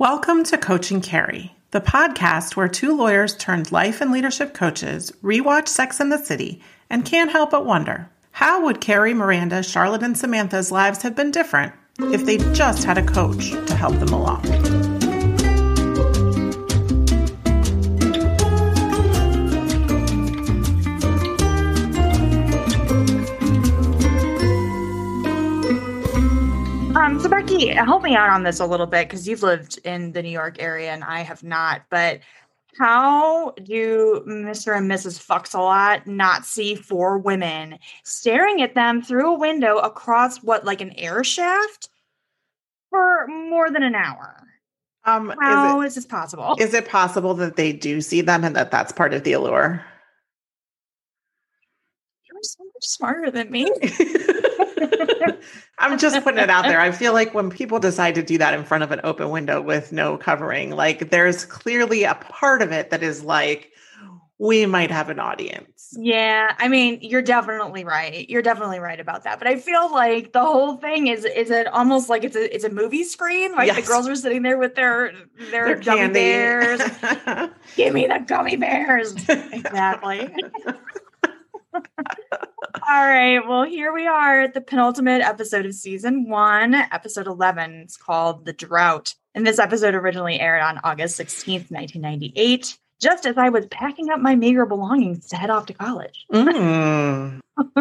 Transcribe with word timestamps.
Welcome 0.00 0.44
to 0.44 0.56
Coaching 0.56 1.02
Carrie, 1.02 1.54
the 1.72 1.80
podcast 1.82 2.56
where 2.56 2.68
two 2.68 2.96
lawyers 2.96 3.36
turned 3.36 3.70
life 3.70 4.00
and 4.00 4.10
leadership 4.10 4.54
coaches 4.54 5.12
rewatch 5.22 5.68
Sex 5.68 6.00
and 6.00 6.10
the 6.10 6.16
City 6.16 6.62
and 6.88 7.04
can't 7.04 7.30
help 7.30 7.50
but 7.50 7.66
wonder 7.66 8.08
how 8.30 8.64
would 8.64 8.80
Carrie, 8.80 9.12
Miranda, 9.12 9.62
Charlotte, 9.62 10.02
and 10.02 10.16
Samantha's 10.16 10.72
lives 10.72 11.02
have 11.02 11.14
been 11.14 11.30
different 11.30 11.74
if 11.98 12.24
they 12.24 12.38
just 12.54 12.84
had 12.84 12.96
a 12.96 13.04
coach 13.04 13.50
to 13.50 13.74
help 13.74 13.98
them 13.98 14.14
along? 14.14 14.79
Becky, 27.30 27.68
help 27.68 28.02
me 28.02 28.16
out 28.16 28.30
on 28.30 28.42
this 28.42 28.58
a 28.58 28.66
little 28.66 28.86
bit 28.86 29.08
because 29.08 29.28
you've 29.28 29.44
lived 29.44 29.78
in 29.84 30.10
the 30.12 30.22
New 30.22 30.30
York 30.30 30.56
area 30.58 30.92
and 30.92 31.04
I 31.04 31.20
have 31.20 31.44
not. 31.44 31.82
But 31.88 32.20
how 32.76 33.52
do 33.62 34.24
Mr. 34.26 34.76
and 34.76 34.90
Mrs. 34.90 35.24
Fucks 35.24 35.54
a 35.54 35.60
lot 35.60 36.06
not 36.08 36.44
see 36.44 36.74
four 36.74 37.18
women 37.18 37.78
staring 38.02 38.62
at 38.62 38.74
them 38.74 39.00
through 39.00 39.32
a 39.32 39.38
window 39.38 39.78
across 39.78 40.38
what, 40.38 40.64
like 40.64 40.80
an 40.80 40.92
air 40.96 41.22
shaft, 41.22 41.88
for 42.90 43.26
more 43.28 43.70
than 43.70 43.84
an 43.84 43.94
hour? 43.94 44.36
Um, 45.04 45.32
How 45.40 45.80
is, 45.82 45.92
is 45.92 45.94
this 45.94 46.06
possible? 46.06 46.56
it, 46.58 46.64
is 46.64 46.74
it 46.74 46.88
possible 46.88 47.34
that 47.34 47.56
they 47.56 47.72
do 47.72 48.00
see 48.00 48.20
them 48.20 48.44
and 48.44 48.56
that 48.56 48.72
that's 48.72 48.92
part 48.92 49.14
of 49.14 49.22
the 49.22 49.32
allure? 49.32 49.84
You're 52.28 52.42
so 52.42 52.64
much 52.64 52.84
smarter 52.84 53.30
than 53.30 53.50
me. 53.50 53.70
I'm 55.78 55.98
just 55.98 56.22
putting 56.22 56.40
it 56.40 56.50
out 56.50 56.64
there. 56.64 56.80
I 56.80 56.90
feel 56.90 57.12
like 57.12 57.32
when 57.34 57.50
people 57.50 57.78
decide 57.78 58.14
to 58.16 58.22
do 58.22 58.38
that 58.38 58.54
in 58.54 58.64
front 58.64 58.84
of 58.84 58.90
an 58.90 59.00
open 59.04 59.30
window 59.30 59.60
with 59.60 59.92
no 59.92 60.16
covering, 60.16 60.70
like 60.70 61.10
there's 61.10 61.44
clearly 61.44 62.04
a 62.04 62.14
part 62.14 62.62
of 62.62 62.72
it 62.72 62.90
that 62.90 63.02
is 63.02 63.22
like, 63.24 63.72
we 64.38 64.64
might 64.64 64.90
have 64.90 65.10
an 65.10 65.18
audience. 65.18 65.94
Yeah, 65.98 66.54
I 66.58 66.68
mean, 66.68 66.98
you're 67.02 67.20
definitely 67.20 67.84
right. 67.84 68.28
You're 68.30 68.40
definitely 68.40 68.78
right 68.78 68.98
about 68.98 69.24
that. 69.24 69.38
But 69.38 69.48
I 69.48 69.56
feel 69.56 69.92
like 69.92 70.32
the 70.32 70.40
whole 70.40 70.76
thing 70.76 71.08
is 71.08 71.26
is 71.26 71.50
it 71.50 71.66
almost 71.66 72.08
like 72.08 72.24
it's 72.24 72.36
a 72.36 72.54
it's 72.54 72.64
a 72.64 72.70
movie 72.70 73.04
screen, 73.04 73.54
like 73.54 73.74
the 73.74 73.82
girls 73.82 74.08
are 74.08 74.14
sitting 74.14 74.42
there 74.42 74.56
with 74.56 74.76
their 74.76 75.12
their, 75.50 75.66
Their 75.66 75.76
gummy 75.76 76.00
candy. 76.00 76.14
bears. 76.14 76.80
Give 77.76 77.92
me 77.92 78.06
the 78.06 78.24
gummy 78.26 78.56
bears. 78.56 79.12
exactly. 79.28 80.32
All 82.88 83.06
right. 83.06 83.40
Well, 83.46 83.64
here 83.64 83.92
we 83.92 84.06
are 84.06 84.42
at 84.42 84.54
the 84.54 84.60
penultimate 84.60 85.22
episode 85.22 85.66
of 85.66 85.74
season 85.74 86.28
one, 86.28 86.74
episode 86.74 87.26
11. 87.26 87.72
It's 87.84 87.96
called 87.96 88.44
The 88.44 88.52
Drought. 88.52 89.14
And 89.34 89.46
this 89.46 89.58
episode 89.58 89.94
originally 89.94 90.40
aired 90.40 90.62
on 90.62 90.80
August 90.82 91.18
16th, 91.20 91.70
1998, 91.70 92.78
just 93.00 93.26
as 93.26 93.36
I 93.38 93.48
was 93.48 93.66
packing 93.66 94.10
up 94.10 94.20
my 94.20 94.34
meager 94.34 94.66
belongings 94.66 95.28
to 95.28 95.36
head 95.36 95.50
off 95.50 95.66
to 95.66 95.74
college. 95.74 96.26
Mm. 96.32 97.40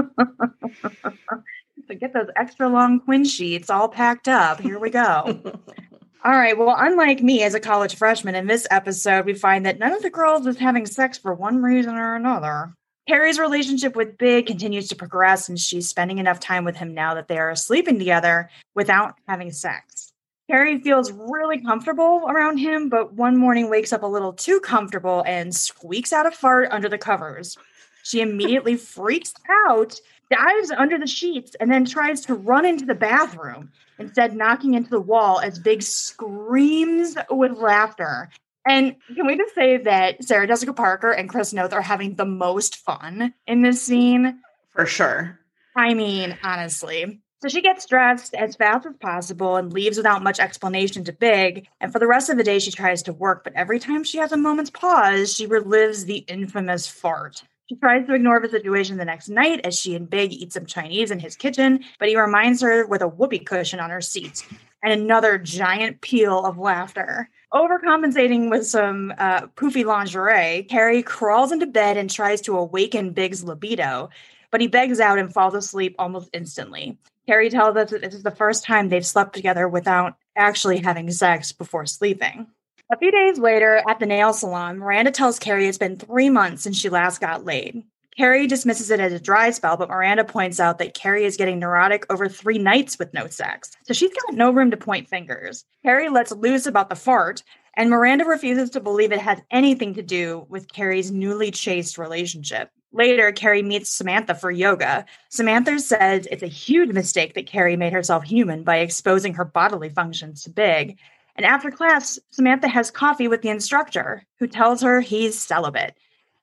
So 1.88 1.96
get 1.96 2.14
those 2.14 2.28
extra 2.36 2.70
long 2.70 3.02
twin 3.02 3.26
sheets 3.26 3.70
all 3.70 3.88
packed 3.90 4.28
up. 4.28 4.60
Here 4.60 4.78
we 4.78 4.92
go. 4.92 5.42
All 6.24 6.32
right. 6.32 6.56
Well, 6.56 6.76
unlike 6.78 7.24
me 7.24 7.42
as 7.42 7.56
a 7.56 7.60
college 7.60 7.96
freshman, 7.96 8.36
in 8.36 8.46
this 8.46 8.68
episode, 8.70 9.26
we 9.26 9.34
find 9.34 9.66
that 9.66 9.80
none 9.80 9.94
of 9.94 10.04
the 10.04 10.12
girls 10.12 10.46
is 10.46 10.58
having 10.58 10.86
sex 10.86 11.18
for 11.18 11.34
one 11.34 11.64
reason 11.64 11.96
or 11.96 12.16
another. 12.16 12.76
Carrie's 13.10 13.40
relationship 13.40 13.96
with 13.96 14.20
Big 14.20 14.46
continues 14.46 14.88
to 14.88 14.96
progress, 14.96 15.50
and 15.50 15.60
she's 15.60 15.90
spending 15.90 16.20
enough 16.20 16.40
time 16.40 16.64
with 16.64 16.76
him 16.76 16.94
now 16.94 17.16
that 17.16 17.28
they 17.28 17.40
are 17.40 17.56
sleeping 17.56 17.98
together 17.98 18.52
without 18.76 19.16
having 19.28 19.52
sex. 19.52 20.14
Carrie 20.48 20.80
feels 20.80 21.12
really 21.12 21.60
comfortable 21.60 22.26
around 22.28 22.60
him, 22.60 22.88
but 22.88 23.14
one 23.14 23.36
morning 23.36 23.68
wakes 23.68 23.92
up 23.92 24.04
a 24.04 24.06
little 24.06 24.32
too 24.32 24.60
comfortable 24.60 25.24
and 25.26 25.56
squeaks 25.56 26.14
out 26.14 26.28
a 26.28 26.32
fart 26.32 26.70
under 26.70 26.88
the 26.88 27.00
covers. 27.00 27.58
She 28.04 28.22
immediately 28.22 28.78
freaks 28.78 29.34
out, 29.68 30.00
dives 30.30 30.70
under 30.70 31.00
the 31.00 31.08
sheets, 31.08 31.56
and 31.60 31.72
then 31.72 31.86
tries 31.86 32.22
to 32.28 32.36
run 32.36 32.64
into 32.64 32.86
the 32.86 32.94
bathroom, 32.94 33.72
instead, 33.98 34.36
knocking 34.36 34.76
into 34.76 34.92
the 34.92 35.02
wall 35.02 35.40
as 35.40 35.58
Big 35.58 35.82
screams 35.82 37.18
with 37.32 37.54
laughter. 37.54 38.30
And 38.66 38.96
can 39.16 39.26
we 39.26 39.38
just 39.38 39.56
say 39.56 39.78
that 39.78 40.24
Sarah 40.24 40.48
Jessica 40.48 40.74
Parker 40.74 41.12
and 41.12 41.30
Chris 41.30 41.54
Noth 41.54 41.74
are 41.74 41.82
having 41.82 42.16
the 42.16 42.26
most 42.26 42.76
fun 42.76 43.34
in 43.48 43.62
this 43.62 43.82
scene? 43.82 44.40
For 44.70 44.86
sure. 44.86 45.40
I 45.76 45.94
mean, 45.94 46.38
honestly. 46.44 47.22
So 47.42 47.48
she 47.48 47.62
gets 47.62 47.86
dressed 47.86 48.34
as 48.34 48.58
fast 48.58 48.86
as 48.86 48.96
possible 49.00 49.56
and 49.56 49.72
leaves 49.72 49.96
without 49.96 50.24
much 50.24 50.40
explanation 50.40 51.06
to 51.06 51.14
Big. 51.14 51.68
And 51.80 51.92
for 51.92 51.98
the 51.98 52.08
rest 52.08 52.30
of 52.30 52.36
the 52.36 52.44
day, 52.44 52.60
she 52.60 52.72
tries 52.72 53.02
to 53.04 53.14
work, 53.14 53.46
but 53.46 53.54
every 53.54 53.80
time 53.80 54.04
she 54.04 54.18
has 54.18 54.34
a 54.34 54.38
moment's 54.38 54.70
pause, 54.70 55.34
she 55.34 55.48
relives 55.48 56.06
the 56.06 56.18
infamous 56.28 56.86
fart. 56.86 57.42
She 57.70 57.76
tries 57.76 58.06
to 58.08 58.14
ignore 58.14 58.42
the 58.42 58.50
situation 58.50 58.98
the 58.98 59.06
next 59.06 59.30
night 59.30 59.62
as 59.64 59.80
she 59.80 59.96
and 59.96 60.10
Big 60.10 60.34
eat 60.34 60.52
some 60.52 60.66
Chinese 60.66 61.12
in 61.12 61.20
his 61.20 61.38
kitchen, 61.38 61.80
but 61.98 62.10
he 62.10 62.20
reminds 62.20 62.62
her 62.62 62.86
with 62.88 63.02
a 63.02 63.08
whoopee 63.08 63.40
cushion 63.40 63.80
on 63.80 63.90
her 63.90 64.02
seat 64.02 64.46
and 64.84 64.92
another 64.92 65.38
giant 65.38 66.02
peal 66.02 66.44
of 66.44 66.58
laughter. 66.58 67.30
Overcompensating 67.54 68.52
with 68.52 68.68
some 68.68 69.12
uh, 69.18 69.48
poofy 69.56 69.84
lingerie, 69.84 70.64
Carrie 70.70 71.02
crawls 71.02 71.52
into 71.52 71.66
bed 71.66 71.98
and 71.98 72.08
tries 72.08 72.42
to 72.42 72.56
awaken 72.56 73.12
Big's 73.12 73.44
libido, 73.44 74.10
but 74.52 74.62
he 74.62 74.68
begs 74.68 75.00
out 75.00 75.18
and 75.18 75.34
falls 75.34 75.56
asleep 75.56 75.96
almost 75.98 76.30
instantly. 76.32 76.96
Carrie 77.28 77.50
tells 77.50 77.76
us 77.76 77.90
that 77.90 78.02
this 78.02 78.14
is 78.14 78.22
the 78.22 78.30
first 78.30 78.64
time 78.64 78.90
they've 78.90 79.06
slept 79.06 79.34
together 79.34 79.68
without 79.68 80.16
actually 80.36 80.78
having 80.78 81.10
sex 81.12 81.52
before 81.52 81.88
sleeping. 81.88 82.46
A 82.92 82.98
few 82.98 83.12
days 83.12 83.40
later, 83.40 83.84
at 83.88 84.00
the 84.00 84.06
nail 84.06 84.32
salon, 84.34 84.78
Miranda 84.78 85.12
tells 85.12 85.40
Carrie 85.40 85.68
it's 85.68 85.78
been 85.78 85.98
three 85.98 86.30
months 86.30 86.64
since 86.64 86.78
she 86.78 86.90
last 86.90 87.20
got 87.20 87.46
laid. 87.46 87.84
Carrie 88.20 88.48
dismisses 88.48 88.92
it 88.92 89.00
as 89.00 89.14
a 89.14 89.20
dry 89.20 89.50
spell, 89.50 89.78
but 89.78 89.88
Miranda 89.88 90.26
points 90.26 90.60
out 90.60 90.78
that 90.80 90.94
Carrie 90.94 91.24
is 91.24 91.38
getting 91.38 91.58
neurotic 91.58 92.06
over 92.10 92.28
three 92.28 92.58
nights 92.58 93.00
with 93.00 93.14
no 93.14 93.28
sex. 93.28 93.72
So 93.84 93.94
she's 93.94 94.12
got 94.14 94.36
no 94.36 94.52
room 94.52 94.72
to 94.72 94.76
point 94.76 95.08
fingers. 95.08 95.64
Carrie 95.86 96.10
lets 96.10 96.34
loose 96.34 96.66
about 96.66 96.90
the 96.90 96.98
fart, 96.98 97.44
and 97.78 97.90
Miranda 97.90 98.26
refuses 98.26 98.72
to 98.72 98.82
believe 98.82 99.14
it 99.14 99.22
has 99.22 99.40
anything 99.52 99.94
to 99.94 100.02
do 100.02 100.46
with 100.50 100.70
Carrie's 100.70 101.12
newly 101.12 101.50
chaste 101.50 101.98
relationship. 101.98 102.72
Later, 102.92 103.32
Carrie 103.32 103.64
meets 103.64 103.90
Samantha 103.90 104.36
for 104.36 104.52
yoga. 104.52 105.06
Samantha 105.30 105.80
says 105.80 106.28
it's 106.30 106.44
a 106.44 106.48
huge 106.48 106.92
mistake 106.92 107.36
that 107.36 107.48
Carrie 107.48 107.78
made 107.78 107.94
herself 107.94 108.26
human 108.26 108.66
by 108.66 108.80
exposing 108.80 109.36
her 109.36 109.46
bodily 109.46 109.88
functions 109.88 110.44
to 110.44 110.50
Big. 110.50 111.00
And 111.38 111.46
after 111.46 111.72
class, 111.72 112.20
Samantha 112.32 112.68
has 112.68 112.92
coffee 112.92 113.30
with 113.30 113.44
the 113.44 113.50
instructor, 113.50 114.26
who 114.40 114.48
tells 114.48 114.82
her 114.82 115.00
he's 115.00 115.40
celibate. 115.40 115.96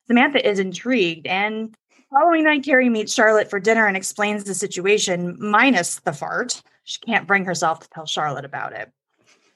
Samantha 0.07 0.49
is 0.49 0.59
intrigued, 0.59 1.27
and 1.27 1.77
following 2.11 2.45
night, 2.45 2.65
Carrie 2.65 2.89
meets 2.89 3.13
Charlotte 3.13 3.51
for 3.51 3.59
dinner 3.59 3.87
and 3.87 3.97
explains 3.97 4.45
the 4.45 4.55
situation, 4.55 5.37
minus 5.39 6.01
the 6.01 6.13
fart. 6.13 6.63
She 6.85 6.99
can't 7.01 7.27
bring 7.27 7.45
herself 7.45 7.81
to 7.81 7.89
tell 7.91 8.07
Charlotte 8.07 8.45
about 8.45 8.73
it. 8.73 8.93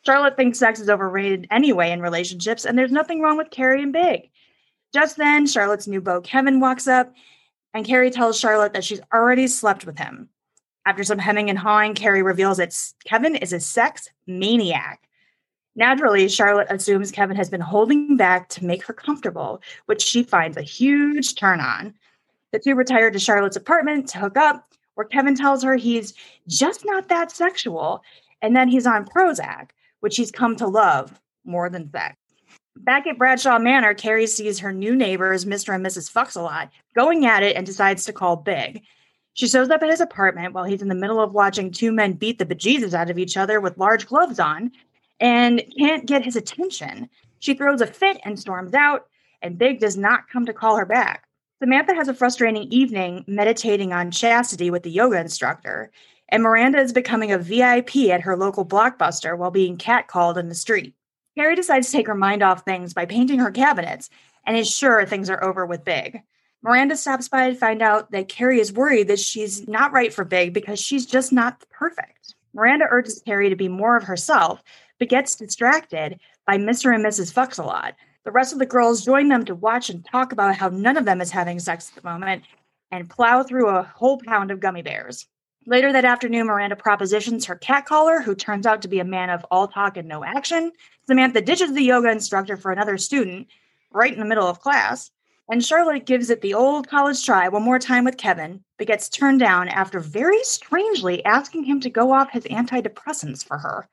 Charlotte 0.04 0.36
thinks 0.36 0.58
sex 0.58 0.80
is 0.80 0.88
overrated 0.88 1.46
anyway 1.50 1.90
in 1.90 2.00
relationships, 2.00 2.64
and 2.64 2.76
there's 2.76 2.90
nothing 2.90 3.20
wrong 3.20 3.36
with 3.36 3.50
Carrie 3.50 3.82
and 3.82 3.92
Big. 3.92 4.30
Just 4.92 5.16
then, 5.16 5.46
Charlotte's 5.46 5.86
new 5.86 6.00
beau 6.00 6.20
Kevin 6.20 6.58
walks 6.58 6.88
up, 6.88 7.12
and 7.74 7.86
Carrie 7.86 8.10
tells 8.10 8.38
Charlotte 8.38 8.72
that 8.72 8.84
she's 8.84 9.00
already 9.12 9.46
slept 9.46 9.86
with 9.86 9.98
him. 9.98 10.28
After 10.86 11.04
some 11.04 11.18
hemming 11.18 11.50
and 11.50 11.58
hawing, 11.58 11.94
Carrie 11.94 12.22
reveals 12.22 12.56
that 12.56 12.74
Kevin 13.04 13.36
is 13.36 13.52
a 13.52 13.60
sex 13.60 14.08
maniac. 14.26 15.06
Naturally, 15.80 16.28
Charlotte 16.28 16.66
assumes 16.68 17.10
Kevin 17.10 17.38
has 17.38 17.48
been 17.48 17.62
holding 17.62 18.14
back 18.14 18.50
to 18.50 18.66
make 18.66 18.84
her 18.84 18.92
comfortable, 18.92 19.62
which 19.86 20.02
she 20.02 20.22
finds 20.22 20.58
a 20.58 20.62
huge 20.62 21.36
turn 21.36 21.58
on. 21.58 21.94
The 22.52 22.58
two 22.58 22.74
retire 22.74 23.10
to 23.10 23.18
Charlotte's 23.18 23.56
apartment 23.56 24.06
to 24.10 24.18
hook 24.18 24.36
up, 24.36 24.74
where 24.94 25.06
Kevin 25.06 25.34
tells 25.34 25.62
her 25.62 25.76
he's 25.76 26.12
just 26.46 26.84
not 26.84 27.08
that 27.08 27.32
sexual, 27.32 28.02
and 28.42 28.54
then 28.54 28.68
he's 28.68 28.86
on 28.86 29.06
Prozac, 29.06 29.70
which 30.00 30.18
he's 30.18 30.30
come 30.30 30.54
to 30.56 30.66
love 30.66 31.18
more 31.46 31.70
than 31.70 31.90
sex. 31.90 32.14
Back 32.76 33.06
at 33.06 33.16
Bradshaw 33.16 33.58
Manor, 33.58 33.94
Carrie 33.94 34.26
sees 34.26 34.58
her 34.58 34.74
new 34.74 34.94
neighbors, 34.94 35.46
Mr. 35.46 35.74
and 35.74 35.84
Mrs. 35.84 36.12
Fuxalot, 36.12 36.68
going 36.94 37.24
at 37.24 37.42
it 37.42 37.56
and 37.56 37.64
decides 37.64 38.04
to 38.04 38.12
call 38.12 38.36
Big. 38.36 38.82
She 39.32 39.48
shows 39.48 39.70
up 39.70 39.82
at 39.82 39.88
his 39.88 40.02
apartment 40.02 40.52
while 40.52 40.64
he's 40.64 40.82
in 40.82 40.88
the 40.88 40.94
middle 40.94 41.22
of 41.22 41.32
watching 41.32 41.70
two 41.70 41.90
men 41.90 42.12
beat 42.12 42.38
the 42.38 42.44
bejesus 42.44 42.92
out 42.92 43.08
of 43.08 43.18
each 43.18 43.38
other 43.38 43.60
with 43.60 43.78
large 43.78 44.06
gloves 44.06 44.38
on 44.38 44.72
and 45.20 45.62
can't 45.78 46.06
get 46.06 46.24
his 46.24 46.36
attention. 46.36 47.08
She 47.38 47.54
throws 47.54 47.80
a 47.80 47.86
fit 47.86 48.18
and 48.24 48.38
storms 48.38 48.74
out, 48.74 49.06
and 49.42 49.58
Big 49.58 49.80
does 49.80 49.96
not 49.96 50.28
come 50.28 50.46
to 50.46 50.52
call 50.52 50.76
her 50.76 50.86
back. 50.86 51.26
Samantha 51.62 51.94
has 51.94 52.08
a 52.08 52.14
frustrating 52.14 52.62
evening 52.72 53.24
meditating 53.26 53.92
on 53.92 54.10
chastity 54.10 54.70
with 54.70 54.82
the 54.82 54.90
yoga 54.90 55.20
instructor, 55.20 55.90
and 56.30 56.42
Miranda 56.42 56.78
is 56.78 56.92
becoming 56.92 57.32
a 57.32 57.38
VIP 57.38 57.96
at 58.10 58.22
her 58.22 58.36
local 58.36 58.64
blockbuster 58.64 59.36
while 59.36 59.50
being 59.50 59.76
catcalled 59.76 60.38
in 60.38 60.48
the 60.48 60.54
street. 60.54 60.94
Carrie 61.36 61.56
decides 61.56 61.86
to 61.86 61.92
take 61.92 62.06
her 62.06 62.14
mind 62.14 62.42
off 62.42 62.64
things 62.64 62.94
by 62.94 63.04
painting 63.04 63.38
her 63.38 63.50
cabinets 63.50 64.10
and 64.46 64.56
is 64.56 64.70
sure 64.70 65.04
things 65.04 65.28
are 65.28 65.42
over 65.42 65.66
with 65.66 65.84
Big. 65.84 66.22
Miranda 66.62 66.96
stops 66.96 67.28
by 67.28 67.50
to 67.50 67.56
find 67.56 67.82
out 67.82 68.10
that 68.10 68.28
Carrie 68.28 68.60
is 68.60 68.72
worried 68.72 69.08
that 69.08 69.18
she's 69.18 69.66
not 69.66 69.92
right 69.92 70.12
for 70.12 70.24
Big 70.24 70.52
because 70.52 70.78
she's 70.78 71.06
just 71.06 71.32
not 71.32 71.64
perfect. 71.70 72.34
Miranda 72.52 72.86
urges 72.90 73.22
Carrie 73.24 73.48
to 73.48 73.56
be 73.56 73.68
more 73.68 73.96
of 73.96 74.04
herself, 74.04 74.62
but 75.00 75.08
gets 75.08 75.34
distracted 75.34 76.20
by 76.46 76.58
Mr. 76.58 76.94
and 76.94 77.04
Mrs. 77.04 77.32
Fucks 77.32 77.58
a 77.58 77.62
lot. 77.62 77.96
The 78.24 78.30
rest 78.30 78.52
of 78.52 78.58
the 78.58 78.66
girls 78.66 79.04
join 79.04 79.28
them 79.28 79.44
to 79.46 79.54
watch 79.54 79.88
and 79.88 80.04
talk 80.04 80.30
about 80.30 80.54
how 80.54 80.68
none 80.68 80.98
of 80.98 81.06
them 81.06 81.22
is 81.22 81.30
having 81.30 81.58
sex 81.58 81.88
at 81.88 82.00
the 82.00 82.08
moment 82.08 82.44
and 82.92 83.08
plow 83.08 83.42
through 83.42 83.68
a 83.68 83.82
whole 83.82 84.18
pound 84.18 84.50
of 84.50 84.60
gummy 84.60 84.82
bears. 84.82 85.26
Later 85.66 85.92
that 85.92 86.04
afternoon, 86.04 86.46
Miranda 86.46 86.76
propositions 86.76 87.46
her 87.46 87.56
cat 87.56 87.86
caller, 87.86 88.20
who 88.20 88.34
turns 88.34 88.66
out 88.66 88.82
to 88.82 88.88
be 88.88 89.00
a 89.00 89.04
man 89.04 89.30
of 89.30 89.44
all 89.50 89.68
talk 89.68 89.96
and 89.96 90.06
no 90.06 90.22
action. 90.22 90.70
Samantha 91.06 91.40
ditches 91.40 91.72
the 91.72 91.82
yoga 91.82 92.10
instructor 92.10 92.56
for 92.56 92.70
another 92.70 92.98
student 92.98 93.48
right 93.92 94.12
in 94.12 94.18
the 94.18 94.26
middle 94.26 94.46
of 94.46 94.60
class. 94.60 95.10
And 95.50 95.64
Charlotte 95.64 96.06
gives 96.06 96.30
it 96.30 96.42
the 96.42 96.54
old 96.54 96.88
college 96.88 97.24
try 97.24 97.48
one 97.48 97.62
more 97.62 97.78
time 97.78 98.04
with 98.04 98.18
Kevin, 98.18 98.62
but 98.76 98.86
gets 98.86 99.08
turned 99.08 99.40
down 99.40 99.68
after 99.68 99.98
very 99.98 100.42
strangely 100.44 101.24
asking 101.24 101.64
him 101.64 101.80
to 101.80 101.90
go 101.90 102.12
off 102.12 102.30
his 102.30 102.44
antidepressants 102.44 103.44
for 103.44 103.58
her. 103.58 103.88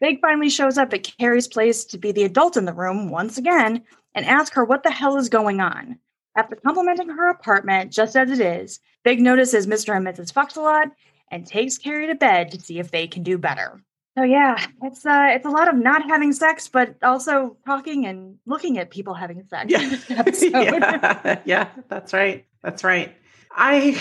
Big 0.00 0.20
finally 0.20 0.48
shows 0.48 0.78
up 0.78 0.92
at 0.94 1.02
Carrie's 1.18 1.48
place 1.48 1.84
to 1.86 1.98
be 1.98 2.12
the 2.12 2.24
adult 2.24 2.56
in 2.56 2.64
the 2.64 2.72
room 2.72 3.10
once 3.10 3.36
again 3.36 3.82
and 4.14 4.24
ask 4.24 4.54
her 4.54 4.64
what 4.64 4.82
the 4.82 4.90
hell 4.90 5.16
is 5.16 5.28
going 5.28 5.60
on. 5.60 5.98
After 6.36 6.56
complimenting 6.56 7.08
her 7.08 7.28
apartment 7.28 7.92
just 7.92 8.16
as 8.16 8.30
it 8.30 8.40
is, 8.40 8.80
Big 9.04 9.20
notices 9.20 9.66
Mr. 9.66 9.96
and 9.96 10.06
Mrs. 10.06 10.32
Foxalot 10.32 10.90
and 11.30 11.46
takes 11.46 11.78
Carrie 11.78 12.06
to 12.06 12.14
bed 12.14 12.50
to 12.52 12.60
see 12.60 12.78
if 12.78 12.90
they 12.90 13.06
can 13.06 13.22
do 13.22 13.38
better. 13.38 13.82
So 14.18 14.24
yeah, 14.24 14.66
it's 14.82 15.06
uh 15.06 15.28
it's 15.30 15.46
a 15.46 15.50
lot 15.50 15.68
of 15.68 15.76
not 15.76 16.02
having 16.02 16.32
sex, 16.32 16.66
but 16.66 16.96
also 17.02 17.56
talking 17.64 18.06
and 18.06 18.38
looking 18.44 18.78
at 18.78 18.90
people 18.90 19.14
having 19.14 19.44
sex. 19.48 19.70
Yeah, 19.70 19.96
yeah. 20.42 21.40
yeah, 21.44 21.68
that's 21.88 22.12
right. 22.12 22.44
That's 22.62 22.82
right. 22.82 23.14
I 23.52 23.96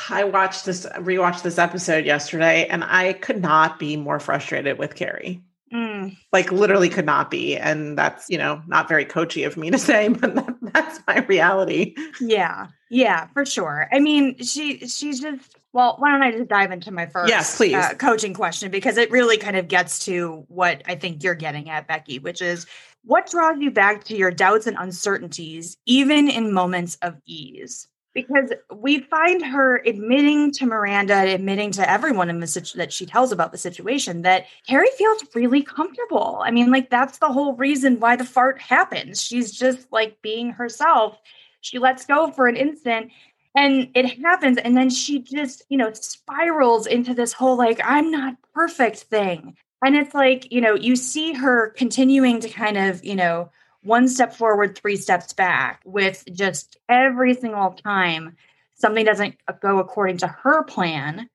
I 0.10 0.24
watched 0.24 0.64
this 0.64 0.86
rewatched 0.96 1.42
this 1.42 1.58
episode 1.58 2.04
yesterday 2.04 2.66
and 2.66 2.84
I 2.84 3.12
could 3.14 3.40
not 3.40 3.78
be 3.78 3.96
more 3.96 4.20
frustrated 4.20 4.78
with 4.78 4.94
Carrie. 4.94 5.42
Mm. 5.72 6.16
Like 6.32 6.52
literally 6.52 6.88
could 6.88 7.06
not 7.06 7.30
be. 7.30 7.56
And 7.56 7.98
that's, 7.98 8.26
you 8.28 8.38
know, 8.38 8.62
not 8.66 8.88
very 8.88 9.04
coachy 9.04 9.42
of 9.42 9.56
me 9.56 9.70
to 9.70 9.78
say, 9.78 10.08
but 10.08 10.34
that, 10.34 10.54
that's 10.60 11.00
my 11.06 11.18
reality. 11.26 11.94
Yeah. 12.20 12.68
Yeah, 12.88 13.26
for 13.34 13.44
sure. 13.44 13.88
I 13.92 13.98
mean, 13.98 14.38
she 14.42 14.86
she's 14.86 15.20
just 15.20 15.56
well, 15.72 15.96
why 15.98 16.10
don't 16.10 16.22
I 16.22 16.30
just 16.30 16.48
dive 16.48 16.70
into 16.70 16.90
my 16.90 17.06
first 17.06 17.28
yes, 17.28 17.56
please. 17.56 17.74
Uh, 17.74 17.94
coaching 17.94 18.32
question 18.32 18.70
because 18.70 18.96
it 18.96 19.10
really 19.10 19.36
kind 19.36 19.56
of 19.56 19.68
gets 19.68 20.06
to 20.06 20.44
what 20.48 20.82
I 20.86 20.94
think 20.94 21.22
you're 21.22 21.34
getting 21.34 21.68
at, 21.68 21.88
Becky, 21.88 22.18
which 22.18 22.40
is 22.40 22.64
what 23.02 23.30
draws 23.30 23.56
you 23.60 23.70
back 23.70 24.04
to 24.04 24.16
your 24.16 24.30
doubts 24.30 24.66
and 24.66 24.76
uncertainties, 24.78 25.76
even 25.84 26.30
in 26.30 26.52
moments 26.52 26.96
of 27.02 27.16
ease? 27.26 27.88
Because 28.16 28.50
we 28.74 29.00
find 29.00 29.44
her 29.44 29.76
admitting 29.84 30.50
to 30.50 30.64
Miranda, 30.64 31.34
admitting 31.34 31.70
to 31.72 31.88
everyone 31.88 32.30
in 32.30 32.40
the 32.40 32.46
situ- 32.46 32.78
that 32.78 32.90
she 32.90 33.04
tells 33.04 33.30
about 33.30 33.52
the 33.52 33.58
situation 33.58 34.22
that 34.22 34.46
Carrie 34.66 34.88
feels 34.96 35.22
really 35.34 35.62
comfortable. 35.62 36.40
I 36.42 36.50
mean, 36.50 36.70
like 36.70 36.88
that's 36.88 37.18
the 37.18 37.28
whole 37.28 37.54
reason 37.56 38.00
why 38.00 38.16
the 38.16 38.24
fart 38.24 38.58
happens. 38.58 39.22
She's 39.22 39.52
just 39.52 39.92
like 39.92 40.22
being 40.22 40.48
herself. 40.48 41.18
She 41.60 41.78
lets 41.78 42.06
go 42.06 42.30
for 42.30 42.46
an 42.46 42.56
instant 42.56 43.12
and 43.54 43.90
it 43.94 44.18
happens 44.22 44.56
and 44.56 44.74
then 44.74 44.88
she 44.88 45.20
just, 45.20 45.64
you 45.68 45.76
know, 45.76 45.92
spirals 45.92 46.86
into 46.86 47.12
this 47.12 47.34
whole 47.34 47.58
like 47.58 47.82
I'm 47.84 48.10
not 48.10 48.36
perfect 48.54 49.00
thing. 49.00 49.58
And 49.84 49.94
it's 49.94 50.14
like, 50.14 50.50
you 50.50 50.62
know, 50.62 50.74
you 50.74 50.96
see 50.96 51.34
her 51.34 51.68
continuing 51.76 52.40
to 52.40 52.48
kind 52.48 52.78
of, 52.78 53.04
you 53.04 53.14
know, 53.14 53.50
one 53.86 54.08
step 54.08 54.34
forward, 54.34 54.76
three 54.76 54.96
steps 54.96 55.32
back 55.32 55.80
with 55.84 56.24
just 56.32 56.76
every 56.88 57.34
single 57.34 57.70
time 57.72 58.36
something 58.74 59.04
doesn't 59.04 59.36
go 59.60 59.78
according 59.78 60.18
to 60.18 60.26
her 60.26 60.64
plan. 60.64 61.28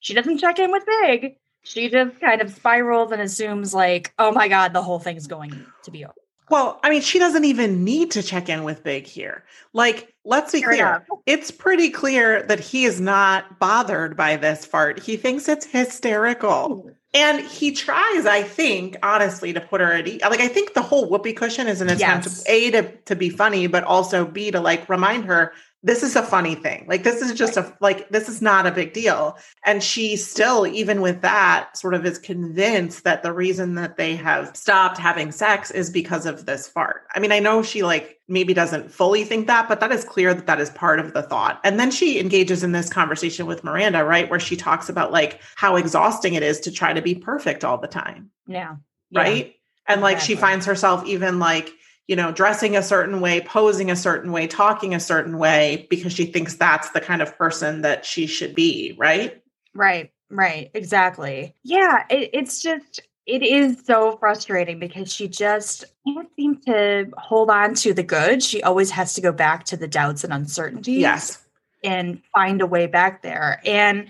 She 0.00 0.14
doesn't 0.14 0.38
check 0.38 0.58
in 0.58 0.72
with 0.72 0.84
Big. 1.02 1.36
She 1.62 1.88
just 1.88 2.18
kind 2.20 2.40
of 2.40 2.52
spirals 2.52 3.12
and 3.12 3.20
assumes, 3.20 3.74
like, 3.74 4.14
oh 4.18 4.32
my 4.32 4.48
God, 4.48 4.72
the 4.72 4.82
whole 4.82 4.98
thing's 4.98 5.26
going 5.26 5.66
to 5.82 5.90
be 5.90 6.04
over. 6.04 6.14
Well, 6.50 6.80
I 6.82 6.88
mean, 6.88 7.02
she 7.02 7.18
doesn't 7.18 7.44
even 7.44 7.84
need 7.84 8.12
to 8.12 8.22
check 8.22 8.48
in 8.48 8.64
with 8.64 8.82
Big 8.82 9.06
here. 9.06 9.44
Like, 9.74 10.14
let's 10.24 10.52
be 10.52 10.60
Fair 10.62 10.70
clear. 10.70 10.86
Enough. 10.86 11.02
It's 11.26 11.50
pretty 11.50 11.90
clear 11.90 12.42
that 12.44 12.60
he 12.60 12.84
is 12.84 13.00
not 13.00 13.58
bothered 13.58 14.16
by 14.16 14.36
this 14.36 14.64
fart. 14.64 14.98
He 15.00 15.18
thinks 15.18 15.46
it's 15.46 15.66
hysterical. 15.66 16.90
And 17.14 17.40
he 17.40 17.72
tries, 17.72 18.26
I 18.26 18.42
think, 18.42 18.96
honestly, 19.02 19.54
to 19.54 19.60
put 19.60 19.80
her 19.80 19.92
at 19.92 20.06
ease. 20.06 20.20
Like, 20.20 20.40
I 20.40 20.48
think 20.48 20.74
the 20.74 20.82
whole 20.82 21.08
whoopee 21.08 21.32
cushion 21.32 21.66
is 21.66 21.80
an 21.80 21.88
attempt, 21.88 22.26
yes. 22.26 22.44
A, 22.46 22.70
to, 22.72 22.96
to 23.06 23.16
be 23.16 23.30
funny, 23.30 23.66
but 23.66 23.82
also 23.84 24.26
B, 24.26 24.50
to 24.50 24.60
like 24.60 24.88
remind 24.90 25.24
her 25.24 25.52
this 25.82 26.02
is 26.02 26.16
a 26.16 26.22
funny 26.22 26.56
thing. 26.56 26.84
Like 26.88 27.04
this 27.04 27.22
is 27.22 27.32
just 27.34 27.56
a 27.56 27.72
like 27.80 28.08
this 28.08 28.28
is 28.28 28.42
not 28.42 28.66
a 28.66 28.72
big 28.72 28.92
deal. 28.92 29.38
And 29.64 29.82
she 29.82 30.16
still 30.16 30.66
even 30.66 31.00
with 31.00 31.20
that 31.20 31.76
sort 31.76 31.94
of 31.94 32.04
is 32.04 32.18
convinced 32.18 33.04
that 33.04 33.22
the 33.22 33.32
reason 33.32 33.76
that 33.76 33.96
they 33.96 34.16
have 34.16 34.56
stopped 34.56 34.98
having 34.98 35.30
sex 35.30 35.70
is 35.70 35.88
because 35.88 36.26
of 36.26 36.46
this 36.46 36.66
fart. 36.66 37.06
I 37.14 37.20
mean, 37.20 37.30
I 37.30 37.38
know 37.38 37.62
she 37.62 37.84
like 37.84 38.18
maybe 38.26 38.54
doesn't 38.54 38.90
fully 38.90 39.22
think 39.22 39.46
that, 39.46 39.68
but 39.68 39.78
that 39.78 39.92
is 39.92 40.04
clear 40.04 40.34
that 40.34 40.46
that 40.46 40.60
is 40.60 40.70
part 40.70 40.98
of 40.98 41.14
the 41.14 41.22
thought. 41.22 41.60
And 41.62 41.78
then 41.78 41.92
she 41.92 42.18
engages 42.18 42.64
in 42.64 42.72
this 42.72 42.90
conversation 42.90 43.46
with 43.46 43.62
Miranda, 43.62 44.04
right, 44.04 44.28
where 44.28 44.40
she 44.40 44.56
talks 44.56 44.88
about 44.88 45.12
like 45.12 45.40
how 45.54 45.76
exhausting 45.76 46.34
it 46.34 46.42
is 46.42 46.58
to 46.60 46.72
try 46.72 46.92
to 46.92 47.02
be 47.02 47.14
perfect 47.14 47.64
all 47.64 47.78
the 47.78 47.86
time. 47.86 48.30
Yeah. 48.48 48.76
Right? 49.14 49.54
And 49.86 50.00
like 50.00 50.16
exactly. 50.16 50.34
she 50.34 50.40
finds 50.40 50.66
herself 50.66 51.06
even 51.06 51.38
like 51.38 51.70
you 52.08 52.16
know, 52.16 52.32
dressing 52.32 52.74
a 52.74 52.82
certain 52.82 53.20
way, 53.20 53.42
posing 53.42 53.90
a 53.90 53.96
certain 53.96 54.32
way, 54.32 54.46
talking 54.46 54.94
a 54.94 55.00
certain 55.00 55.36
way 55.36 55.86
because 55.90 56.12
she 56.12 56.24
thinks 56.24 56.54
that's 56.54 56.90
the 56.90 57.00
kind 57.00 57.20
of 57.20 57.36
person 57.36 57.82
that 57.82 58.04
she 58.04 58.26
should 58.26 58.54
be, 58.54 58.96
right? 58.98 59.42
Right, 59.74 60.10
right, 60.30 60.70
exactly. 60.72 61.54
Yeah, 61.62 62.04
it, 62.08 62.30
it's 62.32 62.62
just, 62.62 63.02
it 63.26 63.42
is 63.42 63.84
so 63.84 64.16
frustrating 64.16 64.78
because 64.78 65.12
she 65.12 65.28
just 65.28 65.84
can't 66.06 66.28
seem 66.34 66.56
to 66.62 67.10
hold 67.18 67.50
on 67.50 67.74
to 67.74 67.92
the 67.92 68.02
good. 68.02 68.42
She 68.42 68.62
always 68.62 68.90
has 68.90 69.12
to 69.14 69.20
go 69.20 69.30
back 69.30 69.64
to 69.64 69.76
the 69.76 69.86
doubts 69.86 70.24
and 70.24 70.32
uncertainties. 70.32 70.98
Yes. 70.98 71.44
And 71.84 72.22
find 72.34 72.62
a 72.62 72.66
way 72.66 72.86
back 72.86 73.20
there. 73.20 73.60
And, 73.66 74.08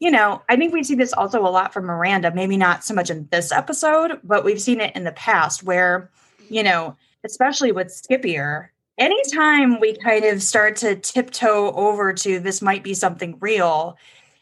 you 0.00 0.10
know, 0.10 0.42
I 0.48 0.56
think 0.56 0.74
we 0.74 0.82
see 0.82 0.96
this 0.96 1.12
also 1.12 1.40
a 1.40 1.48
lot 1.48 1.72
from 1.72 1.86
Miranda, 1.86 2.34
maybe 2.34 2.56
not 2.56 2.84
so 2.84 2.94
much 2.94 3.10
in 3.10 3.28
this 3.30 3.52
episode, 3.52 4.20
but 4.24 4.44
we've 4.44 4.60
seen 4.60 4.80
it 4.80 4.94
in 4.96 5.04
the 5.04 5.12
past 5.12 5.62
where, 5.62 6.10
you 6.50 6.64
know, 6.64 6.96
especially 7.24 7.72
with 7.72 7.90
Skipper, 7.90 8.72
anytime 8.98 9.80
we 9.80 9.96
kind 9.96 10.24
of 10.24 10.42
start 10.42 10.76
to 10.76 10.96
tiptoe 10.96 11.72
over 11.72 12.12
to 12.12 12.40
this 12.40 12.62
might 12.62 12.82
be 12.82 12.94
something 12.94 13.36
real, 13.40 13.96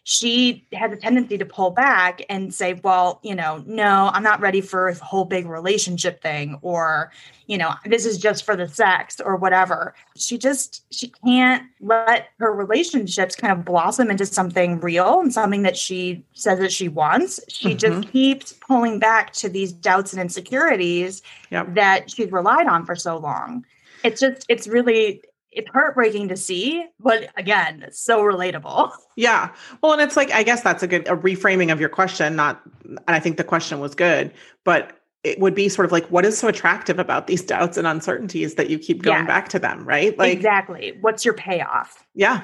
she 0.09 0.65
has 0.73 0.93
a 0.93 0.97
tendency 0.97 1.37
to 1.37 1.45
pull 1.45 1.71
back 1.71 2.23
and 2.29 2.55
say, 2.55 2.75
well, 2.85 3.19
you 3.25 3.35
know, 3.35 3.65
no, 3.67 4.09
I'm 4.15 4.23
not 4.23 4.39
ready 4.39 4.61
for 4.61 4.87
a 4.87 4.95
whole 4.95 5.25
big 5.25 5.49
relationship 5.49 6.23
thing, 6.23 6.61
or, 6.63 7.11
you 7.49 7.59
know, 7.59 7.75
this 7.85 8.07
is 8.07 8.17
just 8.17 8.45
for 8.45 8.55
the 8.55 8.69
sex 8.69 9.19
or 9.19 9.35
whatever. 9.35 9.97
She 10.15 10.39
just, 10.39 10.85
she 10.95 11.09
can't 11.09 11.65
let 11.81 12.29
her 12.39 12.55
relationships 12.55 13.35
kind 13.35 13.53
of 13.53 13.65
blossom 13.65 14.09
into 14.09 14.27
something 14.27 14.79
real 14.79 15.19
and 15.19 15.35
something 15.35 15.63
that 15.63 15.77
she 15.77 16.25
says 16.35 16.61
that 16.61 16.71
she 16.71 16.87
wants. 16.87 17.41
She 17.49 17.71
mm-hmm. 17.71 17.79
just 17.79 18.13
keeps 18.13 18.53
pulling 18.53 19.01
back 19.01 19.33
to 19.33 19.49
these 19.49 19.73
doubts 19.73 20.13
and 20.13 20.23
insecurities 20.23 21.21
yep. 21.51 21.75
that 21.75 22.13
she's 22.13 22.31
relied 22.31 22.69
on 22.69 22.87
for 22.87 22.95
so 22.95 23.17
long. 23.17 23.67
It's 24.05 24.21
just, 24.21 24.47
it's 24.49 24.69
really, 24.69 25.21
it's 25.57 25.71
heartbreaking 25.71 26.29
to 26.29 26.37
see, 26.37 26.87
but 27.01 27.31
again, 27.37 27.87
so 27.91 28.21
relatable. 28.23 28.93
Yeah. 29.19 29.55
Well, 29.83 29.95
and 29.95 30.03
it's 30.03 30.15
like 30.15 30.31
I 30.31 30.43
guess 30.43 30.61
that's 30.61 30.83
a 30.83 30.87
good 30.87 31.09
a 31.09 31.17
reframing 31.17 31.73
of 31.73 31.81
your 31.81 31.89
question. 31.89 32.37
Not, 32.37 32.61
and 32.85 33.01
I 33.09 33.19
think 33.19 33.39
the 33.39 33.45
question 33.45 33.81
was 33.81 33.95
good, 33.95 34.31
but 34.63 35.01
it 35.25 35.41
would 35.41 35.55
be 35.55 35.71
sort 35.71 35.87
of 35.87 35.93
like, 35.93 36.07
what 36.09 36.27
is 36.27 36.37
so 36.37 36.49
attractive 36.49 36.99
about 36.99 37.27
these 37.27 37.41
doubts 37.47 37.79
and 37.79 37.87
uncertainties 37.87 38.57
that 38.57 38.69
you 38.69 38.79
keep 38.79 39.01
going 39.01 39.21
yes. 39.21 39.27
back 39.27 39.49
to 39.49 39.59
them, 39.59 39.89
right? 39.89 40.19
Like 40.19 40.35
exactly. 40.35 40.99
What's 41.01 41.25
your 41.25 41.33
payoff? 41.33 42.05
Yeah. 42.15 42.43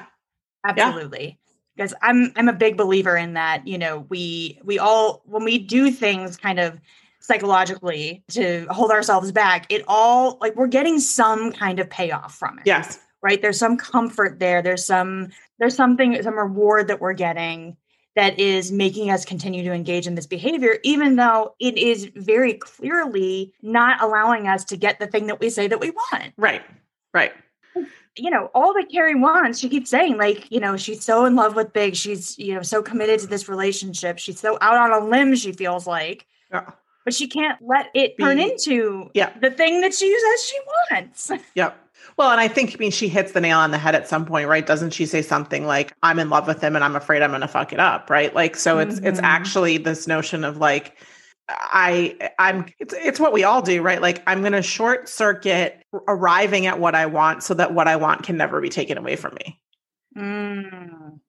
Absolutely. 0.65 1.25
Yeah. 1.25 1.53
Because 1.75 1.93
I'm 2.01 2.31
I'm 2.35 2.49
a 2.49 2.53
big 2.53 2.75
believer 2.75 3.15
in 3.15 3.33
that. 3.33 3.67
You 3.67 3.77
know, 3.77 4.07
we 4.09 4.59
we 4.63 4.79
all 4.79 5.21
when 5.25 5.43
we 5.43 5.59
do 5.59 5.91
things 5.91 6.37
kind 6.37 6.59
of 6.59 6.79
psychologically 7.23 8.21
to 8.29 8.67
hold 8.69 8.91
ourselves 8.91 9.31
back, 9.31 9.65
it 9.69 9.83
all 9.87 10.37
like 10.41 10.55
we're 10.55 10.67
getting 10.67 10.99
some 10.99 11.51
kind 11.53 11.79
of 11.79 11.89
payoff 11.89 12.35
from 12.35 12.59
it. 12.59 12.63
Yes. 12.67 12.99
Right. 13.21 13.41
There's 13.41 13.57
some 13.57 13.77
comfort 13.77 14.39
there. 14.39 14.61
There's 14.61 14.85
some, 14.85 15.29
there's 15.57 15.75
something, 15.75 16.21
some 16.21 16.37
reward 16.37 16.89
that 16.89 16.99
we're 16.99 17.13
getting 17.13 17.77
that 18.17 18.37
is 18.37 18.71
making 18.71 19.09
us 19.09 19.23
continue 19.23 19.63
to 19.63 19.71
engage 19.71 20.05
in 20.05 20.15
this 20.15 20.27
behavior, 20.27 20.77
even 20.83 21.15
though 21.15 21.55
it 21.59 21.77
is 21.77 22.11
very 22.15 22.55
clearly 22.55 23.53
not 23.61 24.01
allowing 24.03 24.47
us 24.47 24.65
to 24.65 24.77
get 24.77 24.99
the 24.99 25.07
thing 25.07 25.27
that 25.27 25.39
we 25.39 25.49
say 25.49 25.67
that 25.67 25.79
we 25.79 25.91
want. 25.91 26.33
Right. 26.37 26.61
Right. 27.13 27.31
You 28.17 28.29
know, 28.29 28.51
all 28.53 28.73
that 28.73 28.91
Carrie 28.91 29.15
wants, 29.15 29.57
she 29.57 29.69
keeps 29.69 29.89
saying, 29.89 30.17
like, 30.17 30.51
you 30.51 30.59
know, 30.59 30.77
she's 30.77 31.03
so 31.03 31.25
in 31.25 31.35
love 31.35 31.55
with 31.55 31.73
Big. 31.73 31.95
She's, 31.95 32.37
you 32.37 32.53
know, 32.53 32.61
so 32.61 32.83
committed 32.83 33.21
to 33.21 33.27
this 33.27 33.47
relationship. 33.49 34.19
She's 34.19 34.39
so 34.39 34.57
out 34.61 34.75
on 34.75 35.01
a 35.01 35.07
limb, 35.07 35.33
she 35.35 35.53
feels 35.53 35.87
like. 35.87 36.27
Yeah 36.51 36.69
but 37.05 37.13
she 37.13 37.27
can't 37.27 37.59
let 37.61 37.89
it 37.93 38.17
turn 38.19 38.39
into 38.39 39.09
yeah. 39.13 39.31
the 39.39 39.51
thing 39.51 39.81
that 39.81 39.93
she 39.93 40.09
says 40.09 40.45
she 40.45 40.59
wants. 40.91 41.31
Yep. 41.55 41.79
Well, 42.17 42.31
and 42.31 42.39
I 42.39 42.47
think, 42.47 42.75
I 42.75 42.77
mean, 42.77 42.91
she 42.91 43.07
hits 43.07 43.31
the 43.31 43.41
nail 43.41 43.57
on 43.59 43.71
the 43.71 43.77
head 43.77 43.95
at 43.95 44.07
some 44.07 44.25
point, 44.25 44.47
right? 44.47 44.65
Doesn't 44.65 44.91
she 44.91 45.05
say 45.05 45.21
something 45.21 45.65
like, 45.65 45.93
I'm 46.03 46.19
in 46.19 46.29
love 46.29 46.47
with 46.47 46.61
him 46.61 46.75
and 46.75 46.83
I'm 46.83 46.95
afraid 46.95 47.21
I'm 47.21 47.31
going 47.31 47.41
to 47.41 47.47
fuck 47.47 47.73
it 47.73 47.79
up, 47.79 48.09
right? 48.09 48.33
Like, 48.35 48.55
so 48.55 48.77
it's, 48.79 48.95
mm-hmm. 48.95 49.07
it's 49.07 49.19
actually 49.23 49.77
this 49.77 50.07
notion 50.07 50.43
of 50.43 50.57
like, 50.57 50.97
I 51.49 52.31
I'm 52.39 52.65
it's 52.79 52.93
it's 52.93 53.19
what 53.19 53.33
we 53.33 53.43
all 53.43 53.61
do, 53.61 53.81
right? 53.81 54.01
Like 54.01 54.23
I'm 54.27 54.41
going 54.41 54.53
to 54.53 54.61
short 54.61 55.09
circuit 55.09 55.83
arriving 56.07 56.67
at 56.67 56.79
what 56.79 56.95
I 56.95 57.05
want 57.05 57.43
so 57.43 57.53
that 57.55 57.73
what 57.73 57.87
I 57.87 57.97
want 57.97 58.23
can 58.23 58.37
never 58.37 58.61
be 58.61 58.69
taken 58.69 58.97
away 58.97 59.15
from 59.15 59.35
me. 59.35 59.61
Mm. 60.17 61.19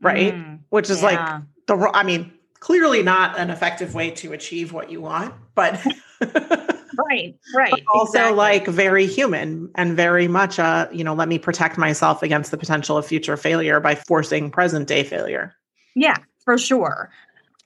Right? 0.00 0.34
Mm. 0.34 0.60
Which 0.70 0.90
is 0.90 1.02
Yeah. 1.02 1.06
like 1.06 1.42
the 1.66 1.90
I 1.94 2.02
mean, 2.02 2.32
clearly 2.60 3.02
not 3.02 3.38
an 3.38 3.50
effective 3.50 3.94
way 3.94 4.10
to 4.12 4.32
achieve 4.32 4.72
what 4.72 4.90
you 4.90 5.00
want, 5.00 5.34
but 5.54 5.80
Right, 7.08 7.34
right. 7.54 7.82
also 7.92 8.18
exactly. 8.18 8.36
like 8.36 8.66
very 8.66 9.06
human 9.06 9.70
and 9.74 9.96
very 9.96 10.28
much 10.28 10.58
a, 10.58 10.88
you 10.92 11.02
know, 11.02 11.14
let 11.14 11.28
me 11.28 11.38
protect 11.38 11.78
myself 11.78 12.22
against 12.22 12.50
the 12.50 12.58
potential 12.58 12.96
of 12.96 13.06
future 13.06 13.36
failure 13.36 13.80
by 13.80 13.94
forcing 13.94 14.50
present 14.50 14.86
day 14.86 15.02
failure. 15.02 15.54
Yeah, 15.94 16.16
for 16.44 16.58
sure. 16.58 17.10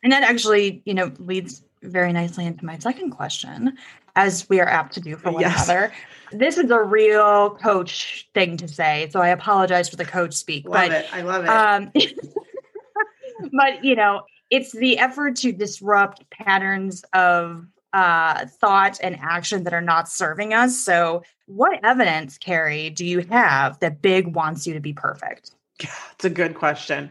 And 0.02 0.12
that 0.12 0.22
actually, 0.22 0.82
you 0.84 0.94
know, 0.94 1.12
leads 1.18 1.62
very 1.82 2.12
nicely 2.12 2.46
into 2.46 2.64
my 2.64 2.78
second 2.78 3.10
question, 3.10 3.76
as 4.16 4.48
we 4.48 4.60
are 4.60 4.68
apt 4.68 4.94
to 4.94 5.00
do 5.00 5.16
for 5.16 5.32
one 5.32 5.42
Yes. 5.42 5.68
another. 5.68 5.92
This 6.32 6.56
is 6.58 6.70
a 6.70 6.80
real 6.80 7.50
coach 7.50 8.28
thing 8.34 8.56
to 8.58 8.68
say, 8.68 9.08
so 9.10 9.20
I 9.20 9.28
apologize 9.28 9.88
for 9.88 9.96
the 9.96 10.04
coach 10.04 10.34
speak. 10.34 10.66
Love 10.68 10.88
but 10.88 10.92
it. 10.92 11.06
I 11.12 11.22
love 11.22 11.44
it. 11.44 11.50
um 11.50 11.92
but 13.52 13.84
you 13.84 13.96
know, 13.96 14.22
it's 14.54 14.72
the 14.72 14.98
effort 14.98 15.36
to 15.36 15.52
disrupt 15.52 16.28
patterns 16.30 17.04
of 17.12 17.66
uh 17.92 18.46
thought 18.46 18.98
and 19.02 19.18
action 19.20 19.64
that 19.64 19.72
are 19.72 19.80
not 19.80 20.08
serving 20.08 20.52
us. 20.52 20.78
So 20.78 21.22
what 21.46 21.84
evidence, 21.84 22.38
Carrie, 22.38 22.90
do 22.90 23.04
you 23.04 23.20
have 23.30 23.78
that 23.80 24.00
Big 24.00 24.34
wants 24.34 24.66
you 24.66 24.74
to 24.74 24.80
be 24.80 24.92
perfect? 24.92 25.52
it's 25.80 26.24
a 26.24 26.30
good 26.30 26.54
question. 26.54 27.10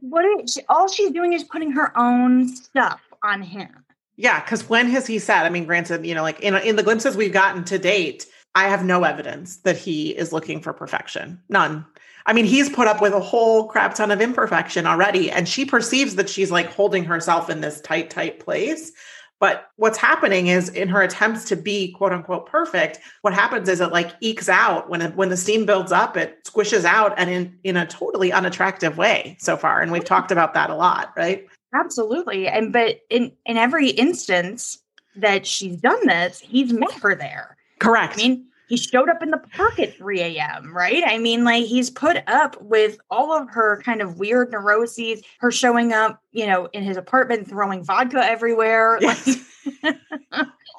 What 0.00 0.24
is, 0.24 0.54
she, 0.54 0.60
all 0.68 0.88
she's 0.88 1.10
doing 1.12 1.32
is 1.32 1.44
putting 1.44 1.72
her 1.72 1.96
own 1.96 2.48
stuff 2.48 3.00
on 3.22 3.42
him. 3.42 3.84
Yeah, 4.16 4.42
because 4.42 4.68
when 4.68 4.88
has 4.88 5.06
he 5.06 5.18
said? 5.18 5.44
I 5.44 5.48
mean, 5.48 5.64
granted, 5.64 6.04
you 6.04 6.14
know, 6.14 6.22
like 6.22 6.40
in 6.40 6.54
in 6.56 6.76
the 6.76 6.82
glimpses 6.82 7.16
we've 7.16 7.32
gotten 7.32 7.64
to 7.64 7.78
date, 7.78 8.26
I 8.54 8.68
have 8.68 8.84
no 8.84 9.04
evidence 9.04 9.58
that 9.58 9.78
he 9.78 10.10
is 10.10 10.32
looking 10.32 10.60
for 10.60 10.72
perfection. 10.72 11.40
None. 11.48 11.86
I 12.26 12.32
mean, 12.32 12.44
he's 12.44 12.68
put 12.68 12.86
up 12.86 13.00
with 13.00 13.12
a 13.12 13.20
whole 13.20 13.66
crap 13.66 13.94
ton 13.94 14.10
of 14.10 14.20
imperfection 14.20 14.86
already, 14.86 15.30
and 15.30 15.48
she 15.48 15.64
perceives 15.64 16.14
that 16.16 16.28
she's 16.28 16.50
like 16.50 16.66
holding 16.72 17.04
herself 17.04 17.50
in 17.50 17.60
this 17.60 17.80
tight, 17.80 18.10
tight 18.10 18.40
place. 18.40 18.92
But 19.40 19.66
what's 19.74 19.98
happening 19.98 20.46
is 20.46 20.68
in 20.68 20.88
her 20.88 21.02
attempts 21.02 21.46
to 21.46 21.56
be 21.56 21.90
quote 21.92 22.12
unquote 22.12 22.46
perfect, 22.46 23.00
what 23.22 23.34
happens 23.34 23.68
is 23.68 23.80
it 23.80 23.90
like 23.90 24.12
ekes 24.20 24.48
out 24.48 24.88
when 24.88 25.02
it, 25.02 25.16
when 25.16 25.30
the 25.30 25.36
steam 25.36 25.66
builds 25.66 25.90
up, 25.90 26.16
it 26.16 26.44
squishes 26.44 26.84
out 26.84 27.12
and 27.16 27.28
in 27.28 27.58
in 27.64 27.76
a 27.76 27.84
totally 27.84 28.30
unattractive 28.30 28.96
way 28.96 29.36
so 29.40 29.56
far. 29.56 29.80
And 29.80 29.90
we've 29.90 30.04
talked 30.04 30.30
about 30.30 30.54
that 30.54 30.70
a 30.70 30.76
lot, 30.76 31.12
right? 31.16 31.44
Absolutely. 31.74 32.46
And 32.46 32.72
but 32.72 33.00
in 33.10 33.32
in 33.44 33.56
every 33.56 33.90
instance 33.90 34.78
that 35.16 35.44
she's 35.44 35.76
done 35.76 36.06
this, 36.06 36.38
he's 36.38 36.72
met 36.72 36.92
her 36.92 37.16
there. 37.16 37.56
Correct. 37.82 38.14
I 38.14 38.16
mean, 38.16 38.46
he 38.68 38.76
showed 38.76 39.08
up 39.10 39.22
in 39.22 39.30
the 39.30 39.38
park 39.54 39.78
at 39.78 39.96
3 39.96 40.20
a.m., 40.20 40.74
right? 40.74 41.02
I 41.06 41.18
mean, 41.18 41.44
like 41.44 41.64
he's 41.66 41.90
put 41.90 42.16
up 42.26 42.60
with 42.62 42.96
all 43.10 43.32
of 43.36 43.50
her 43.50 43.82
kind 43.84 44.00
of 44.00 44.18
weird 44.18 44.50
neuroses, 44.52 45.20
her 45.40 45.50
showing 45.50 45.92
up, 45.92 46.22
you 46.30 46.46
know, 46.46 46.66
in 46.72 46.82
his 46.82 46.96
apartment, 46.96 47.48
throwing 47.48 47.84
vodka 47.84 48.24
everywhere. 48.24 48.98
Yes. 49.00 49.38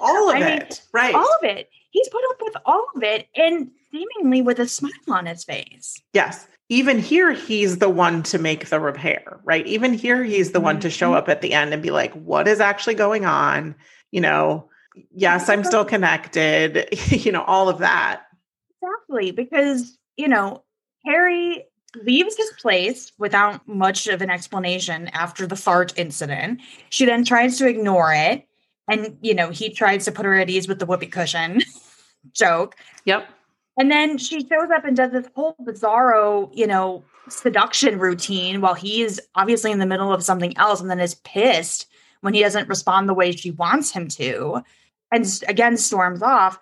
all 0.01 0.29
of 0.29 0.36
I 0.36 0.39
mean, 0.39 0.48
it. 0.62 0.81
right. 0.91 1.13
all 1.13 1.22
of 1.41 1.43
it. 1.43 1.69
He's 1.91 2.10
put 2.10 2.22
up 2.31 2.38
with 2.41 2.55
all 2.65 2.86
of 2.95 3.03
it 3.03 3.27
and 3.36 3.69
seemingly 3.91 4.41
with 4.41 4.60
a 4.60 4.67
smile 4.67 4.91
on 5.10 5.27
his 5.27 5.43
face. 5.43 6.01
Yes. 6.13 6.48
Even 6.69 6.98
here, 6.98 7.31
he's 7.31 7.77
the 7.77 7.89
one 7.89 8.24
to 8.24 8.39
make 8.39 8.69
the 8.69 8.79
repair, 8.79 9.39
right? 9.43 9.67
Even 9.67 9.93
here, 9.93 10.24
he's 10.24 10.51
the 10.53 10.60
one 10.62 10.79
to 10.79 10.89
show 10.89 11.12
Mhm. 11.12 11.17
up 11.17 11.29
at 11.29 11.41
the 11.41 11.53
end 11.53 11.74
and 11.74 11.83
be 11.83 11.91
like, 11.91 12.13
what 12.13 12.48
is 12.48 12.60
actually 12.60 12.95
going 12.95 13.25
on? 13.25 13.75
You 14.12 14.22
know, 14.22 14.69
yes, 15.15 15.50
I'm 15.50 15.63
still 15.63 15.85
connected, 15.85 16.88
you 17.09 17.31
know, 17.31 17.43
all 17.43 17.69
of 17.69 17.79
that. 17.79 18.23
Exactly, 18.81 19.31
because 19.31 19.97
you 20.17 20.27
know 20.27 20.63
Carrie 21.05 21.65
leaves 22.03 22.35
his 22.35 22.50
place 22.59 23.12
without 23.17 23.67
much 23.67 24.07
of 24.07 24.21
an 24.21 24.29
explanation 24.29 25.07
after 25.09 25.45
the 25.45 25.55
fart 25.55 25.93
incident. 25.97 26.59
She 26.89 27.05
then 27.05 27.23
tries 27.23 27.57
to 27.59 27.67
ignore 27.67 28.13
it, 28.13 28.45
and 28.88 29.17
you 29.21 29.33
know 29.33 29.50
he 29.51 29.69
tries 29.69 30.05
to 30.05 30.12
put 30.12 30.25
her 30.25 30.35
at 30.35 30.50
ease 30.50 30.67
with 30.67 30.79
the 30.79 30.85
whoopee 30.85 31.07
cushion 31.07 31.62
joke, 32.33 32.75
Yep. 33.05 33.27
and 33.77 33.91
then 33.91 34.17
she 34.17 34.41
shows 34.41 34.69
up 34.75 34.85
and 34.85 34.95
does 34.97 35.12
this 35.12 35.27
whole 35.35 35.55
bizarro, 35.62 36.50
you 36.53 36.67
know, 36.67 37.03
seduction 37.29 38.00
routine 38.00 38.59
while 38.62 38.73
he's 38.73 39.19
obviously 39.35 39.71
in 39.71 39.79
the 39.79 39.85
middle 39.85 40.12
of 40.12 40.23
something 40.23 40.57
else, 40.57 40.81
and 40.81 40.89
then 40.89 41.00
is 41.00 41.15
pissed 41.15 41.88
when 42.21 42.33
he 42.33 42.41
doesn't 42.41 42.69
respond 42.69 43.07
the 43.07 43.13
way 43.13 43.31
she 43.33 43.51
wants 43.51 43.91
him 43.91 44.07
to, 44.07 44.63
and 45.13 45.43
again 45.48 45.77
storms 45.77 46.22
off, 46.22 46.60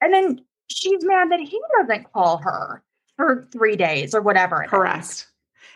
and 0.00 0.12
then 0.12 0.40
she's 0.68 1.04
mad 1.04 1.30
that 1.30 1.40
he 1.40 1.60
doesn't 1.78 2.12
call 2.12 2.38
her 2.38 2.82
for 3.16 3.46
three 3.52 3.76
days 3.76 4.14
or 4.14 4.20
whatever. 4.20 4.62
it 4.62 4.66
is. 4.66 4.70
Correct. 4.70 5.26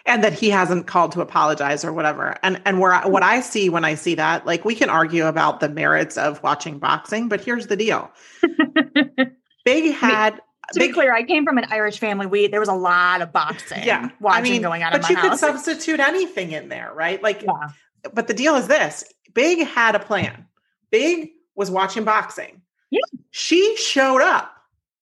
And 0.04 0.24
that 0.24 0.32
he 0.32 0.50
hasn't 0.50 0.86
called 0.86 1.12
to 1.12 1.20
apologize 1.20 1.84
or 1.84 1.92
whatever. 1.92 2.36
And 2.42 2.60
and 2.64 2.80
where 2.80 2.94
I, 2.94 3.06
what 3.06 3.22
I 3.22 3.40
see 3.40 3.68
when 3.68 3.84
I 3.84 3.94
see 3.94 4.14
that, 4.16 4.46
like 4.46 4.64
we 4.64 4.74
can 4.74 4.90
argue 4.90 5.26
about 5.26 5.60
the 5.60 5.68
merits 5.68 6.16
of 6.16 6.42
watching 6.42 6.78
boxing, 6.78 7.28
but 7.28 7.42
here's 7.42 7.66
the 7.66 7.76
deal. 7.76 8.10
Big 9.64 9.94
had 9.94 10.40
to 10.72 10.80
be 10.80 10.92
clear, 10.92 11.14
I 11.14 11.22
came 11.22 11.44
from 11.44 11.58
an 11.58 11.66
Irish 11.70 11.98
family. 11.98 12.26
We 12.26 12.48
there 12.48 12.60
was 12.60 12.68
a 12.68 12.74
lot 12.74 13.22
of 13.22 13.32
boxing, 13.32 13.84
yeah, 13.84 14.10
watching 14.20 14.46
I 14.46 14.50
mean, 14.50 14.62
going 14.62 14.82
on 14.82 14.92
but 14.92 15.08
you 15.08 15.16
house. 15.16 15.30
could 15.30 15.38
substitute 15.38 16.00
anything 16.00 16.52
in 16.52 16.68
there, 16.68 16.92
right? 16.94 17.22
Like 17.22 17.42
yeah. 17.42 17.68
but 18.12 18.28
the 18.28 18.34
deal 18.34 18.56
is 18.56 18.66
this 18.66 19.04
Big 19.34 19.66
had 19.66 19.94
a 19.94 19.98
plan. 19.98 20.46
Big 20.90 21.30
was 21.58 21.70
watching 21.70 22.04
boxing. 22.04 22.62
Yeah. 22.90 23.00
She 23.32 23.76
showed 23.76 24.22
up 24.22 24.54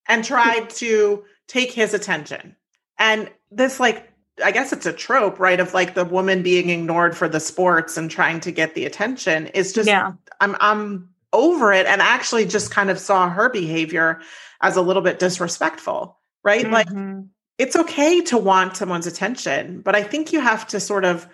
and 0.09 0.25
tried 0.25 0.71
to 0.71 1.23
take 1.47 1.71
his 1.71 1.95
attention. 1.95 2.57
And 2.99 3.31
this, 3.53 3.79
like, 3.79 4.11
I 4.43 4.51
guess 4.51 4.73
it's 4.73 4.87
a 4.87 4.93
trope, 4.93 5.39
right? 5.39 5.61
Of 5.61 5.75
like 5.75 5.95
the 5.95 6.05
woman 6.05 6.43
being 6.43 6.71
ignored 6.71 7.17
for 7.17 7.29
the 7.29 7.41
sports 7.41 7.97
and 7.97 8.11
trying 8.11 8.41
to 8.41 8.51
get 8.51 8.75
the 8.75 8.87
attention 8.87 9.49
is 9.49 9.73
just, 9.73 9.87
yeah. 9.87 10.13
I'm, 10.41 10.57
I'm 10.61 11.11
over 11.33 11.73
it 11.73 11.87
and 11.87 12.01
actually 12.01 12.47
just 12.47 12.71
kind 12.71 12.91
of 12.91 12.99
saw 12.99 13.29
her 13.29 13.51
behavior 13.51 14.21
as 14.63 14.77
a 14.77 14.83
little 14.83 15.03
bit 15.03 15.19
disrespectful, 15.19 16.19
right? 16.43 16.69
Like, 16.71 16.89
Mhm. 16.89 17.29
it's 17.59 17.77
okay 17.77 18.23
to 18.23 18.39
want 18.39 18.77
someone's 18.77 19.07
attention, 19.07 19.83
but 19.83 19.95
I 19.95 20.03
think 20.03 20.33
you 20.33 20.41
have 20.41 20.67
to 20.69 20.81
sort 20.81 21.05
of 21.05 21.29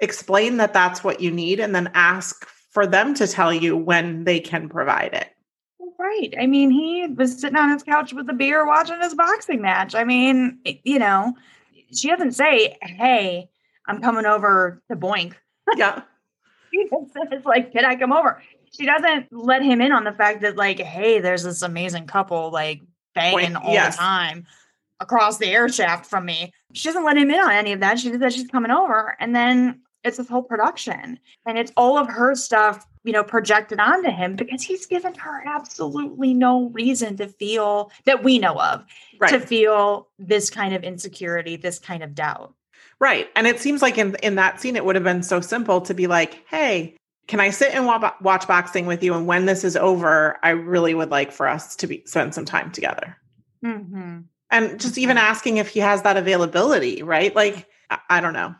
explain 0.00 0.58
that 0.58 0.74
that's 0.74 1.02
what 1.02 1.20
you 1.20 1.30
need 1.30 1.60
and 1.60 1.74
then 1.74 1.90
ask 1.94 2.46
for 2.76 2.86
them 2.86 3.14
to 3.14 3.26
tell 3.26 3.54
you 3.54 3.74
when 3.74 4.24
they 4.24 4.38
can 4.38 4.68
provide 4.68 5.14
it. 5.14 5.30
Right. 5.98 6.34
I 6.38 6.46
mean, 6.46 6.70
he 6.70 7.06
was 7.06 7.40
sitting 7.40 7.56
on 7.56 7.70
his 7.70 7.82
couch 7.82 8.12
with 8.12 8.28
a 8.28 8.34
beer 8.34 8.66
watching 8.66 9.00
his 9.00 9.14
boxing 9.14 9.62
match. 9.62 9.94
I 9.94 10.04
mean, 10.04 10.58
you 10.84 10.98
know, 10.98 11.32
she 11.94 12.08
doesn't 12.08 12.32
say, 12.32 12.76
Hey, 12.82 13.48
I'm 13.86 14.02
coming 14.02 14.26
over 14.26 14.82
to 14.90 14.96
boink. 14.96 15.32
Yeah. 15.74 16.02
She 16.70 16.86
just 16.90 17.14
says, 17.14 17.44
like, 17.46 17.72
can 17.72 17.86
I 17.86 17.96
come 17.96 18.12
over? 18.12 18.42
She 18.76 18.84
doesn't 18.84 19.32
let 19.32 19.62
him 19.62 19.80
in 19.80 19.92
on 19.92 20.04
the 20.04 20.12
fact 20.12 20.42
that, 20.42 20.56
like, 20.56 20.78
hey, 20.78 21.20
there's 21.20 21.44
this 21.44 21.62
amazing 21.62 22.06
couple 22.06 22.50
like 22.50 22.82
banging 23.14 23.52
Boink, 23.52 23.64
all 23.64 23.72
yes. 23.72 23.96
the 23.96 24.02
time 24.02 24.46
across 25.00 25.38
the 25.38 25.46
air 25.46 25.70
shaft 25.70 26.04
from 26.04 26.26
me. 26.26 26.52
She 26.74 26.88
doesn't 26.88 27.04
let 27.04 27.16
him 27.16 27.30
in 27.30 27.40
on 27.40 27.52
any 27.52 27.72
of 27.72 27.80
that. 27.80 27.98
She 27.98 28.08
just 28.08 28.20
says 28.20 28.34
she's 28.34 28.48
coming 28.48 28.72
over. 28.72 29.16
And 29.18 29.34
then 29.34 29.80
it's 30.06 30.16
this 30.16 30.28
whole 30.28 30.42
production. 30.42 31.18
And 31.46 31.58
it's 31.58 31.72
all 31.76 31.98
of 31.98 32.08
her 32.08 32.34
stuff, 32.34 32.86
you 33.04 33.12
know, 33.12 33.24
projected 33.24 33.80
onto 33.80 34.10
him 34.10 34.36
because 34.36 34.62
he's 34.62 34.86
given 34.86 35.14
her 35.14 35.42
absolutely 35.46 36.32
no 36.32 36.70
reason 36.70 37.16
to 37.16 37.28
feel 37.28 37.90
that 38.04 38.22
we 38.22 38.38
know 38.38 38.58
of 38.60 38.84
Right. 39.18 39.30
to 39.30 39.40
feel 39.40 40.08
this 40.18 40.50
kind 40.50 40.74
of 40.74 40.84
insecurity, 40.84 41.56
this 41.56 41.78
kind 41.78 42.02
of 42.02 42.14
doubt. 42.14 42.54
Right. 43.00 43.28
And 43.36 43.46
it 43.46 43.60
seems 43.60 43.82
like 43.82 43.98
in, 43.98 44.14
in 44.22 44.36
that 44.36 44.60
scene, 44.60 44.76
it 44.76 44.84
would 44.84 44.94
have 44.94 45.04
been 45.04 45.22
so 45.22 45.40
simple 45.40 45.80
to 45.82 45.92
be 45.94 46.06
like, 46.06 46.42
hey, 46.48 46.96
can 47.26 47.40
I 47.40 47.50
sit 47.50 47.74
and 47.74 47.86
wa- 47.86 48.12
watch 48.22 48.46
boxing 48.46 48.86
with 48.86 49.02
you? 49.02 49.12
And 49.14 49.26
when 49.26 49.46
this 49.46 49.64
is 49.64 49.76
over, 49.76 50.38
I 50.42 50.50
really 50.50 50.94
would 50.94 51.10
like 51.10 51.32
for 51.32 51.48
us 51.48 51.76
to 51.76 51.86
be 51.86 52.02
spend 52.06 52.34
some 52.34 52.44
time 52.44 52.70
together. 52.70 53.16
Mm-hmm. 53.64 54.20
And 54.50 54.80
just 54.80 54.96
even 54.96 55.18
asking 55.18 55.56
if 55.56 55.68
he 55.68 55.80
has 55.80 56.02
that 56.02 56.16
availability, 56.16 57.02
right? 57.02 57.34
Like, 57.34 57.66
I, 57.90 57.98
I 58.08 58.20
don't 58.20 58.32
know. 58.32 58.54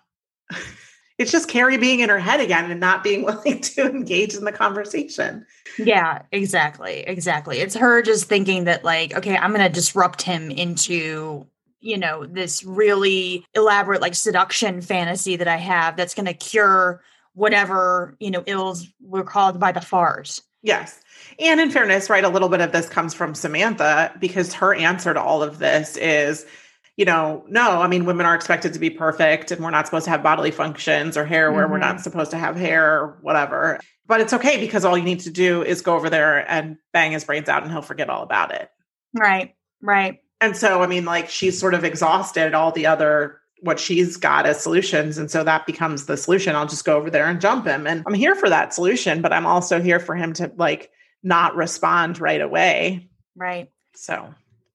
It's 1.18 1.32
just 1.32 1.49
Carrie 1.49 1.78
being 1.78 2.00
in 2.00 2.08
her 2.08 2.18
head 2.18 2.40
again 2.40 2.70
and 2.70 2.80
not 2.80 3.02
being 3.02 3.23
willing 3.25 3.61
to 3.61 3.87
engage 3.87 4.35
in 4.35 4.44
the 4.44 4.52
conversation. 4.52 5.46
Yeah, 5.78 6.23
exactly. 6.32 7.00
Exactly. 7.00 7.58
It's 7.58 7.75
her 7.75 8.02
just 8.02 8.25
thinking 8.25 8.64
that, 8.64 8.85
like, 8.85 9.14
okay, 9.14 9.37
I'm 9.37 9.52
going 9.52 9.66
to 9.66 9.73
disrupt 9.73 10.23
him 10.23 10.50
into, 10.50 11.46
you 11.80 11.99
know, 11.99 12.26
this 12.26 12.64
really 12.64 13.46
elaborate, 13.54 14.00
like, 14.00 14.14
seduction 14.14 14.80
fantasy 14.80 15.37
that 15.37 15.49
I 15.49 15.56
have 15.56 15.96
that's 15.96 16.14
going 16.14 16.26
to 16.26 16.35
cure 16.35 17.02
whatever, 17.35 18.16
you 18.18 18.30
know, 18.30 18.42
ills 18.46 18.87
were 19.00 19.25
caused 19.25 19.61
by 19.61 19.73
the 19.73 19.80
fart. 19.80 20.40
Yes. 20.62 21.00
And 21.38 21.61
in 21.61 21.70
fairness, 21.70 22.11
right, 22.11 22.25
a 22.25 22.28
little 22.28 22.49
bit 22.49 22.61
of 22.61 22.73
this 22.73 22.88
comes 22.88 23.14
from 23.14 23.35
Samantha 23.35 24.12
because 24.18 24.54
her 24.54 24.75
answer 24.75 25.12
to 25.14 25.20
all 25.20 25.42
of 25.42 25.58
this 25.58 25.96
is, 25.96 26.46
you 26.97 27.05
know, 27.05 27.45
no, 27.49 27.83
I 27.83 27.88
mean, 27.88 28.07
women 28.07 28.25
are 28.25 28.35
expected 28.35 28.73
to 28.73 28.79
be 28.79 28.88
perfect 28.88 29.50
and 29.50 29.62
we're 29.62 29.71
not 29.71 29.87
supposed 29.87 30.05
to 30.07 30.11
have 30.11 30.23
bodily 30.23 30.50
functions 30.50 31.17
or 31.17 31.26
hair 31.26 31.53
where 31.53 31.65
mm-hmm. 31.65 31.73
we're 31.73 31.79
not 31.79 31.97
mm-hmm. 31.97 32.03
supposed 32.03 32.31
to 32.31 32.38
have 32.38 32.57
hair 32.57 33.00
or 33.00 33.19
whatever. 33.21 33.79
But 34.07 34.21
it's 34.21 34.33
okay 34.33 34.59
because 34.59 34.85
all 34.85 34.97
you 34.97 35.05
need 35.05 35.21
to 35.21 35.31
do 35.31 35.62
is 35.62 35.83
go 35.83 35.95
over 35.95 36.09
there 36.09 36.50
and 36.50 36.79
bang 36.93 37.12
his 37.12 37.25
brains 37.25 37.49
out 37.49 37.62
and 37.62 37.71
he'll 37.71 37.83
forget 37.83 38.09
all 38.09 38.23
about 38.23 38.53
it. 38.53 38.71
Right. 39.12 39.55
Right. 39.83 40.21
And 40.41 40.57
so, 40.57 40.83
I 40.83 40.87
mean, 40.87 41.05
like 41.05 41.29
she's 41.29 41.59
sort 41.59 41.75
of 41.75 41.85
exhausted 41.85 42.55
all 42.55 42.73
the 42.73 42.87
other 42.87 43.41
what 43.61 43.81
she's 43.81 44.17
got 44.17 44.47
as 44.47 44.62
solutions. 44.62 45.19
And 45.19 45.31
so 45.31 45.43
that 45.45 45.67
becomes 45.67 46.07
the 46.07 46.17
solution. 46.17 46.55
I'll 46.55 46.67
just 46.67 46.85
go 46.85 46.97
over 46.97 47.11
there 47.11 47.26
and 47.26 47.41
jump 47.41 47.67
him. 47.67 47.87
And 47.87 48.05
I'm 48.07 48.15
here 48.15 48.35
for 48.35 48.49
that 48.49 48.75
solution, 48.75 49.23
but 49.23 49.33
I'm 49.33 49.47
also 49.47 49.81
here 49.81 49.99
for 49.99 50.15
him 50.15 50.35
to 50.35 50.53
like 50.57 50.91
not 51.23 51.57
respond 51.57 52.21
right 52.21 52.41
away. 52.41 53.09
Right. 53.35 53.71
So 53.95 54.35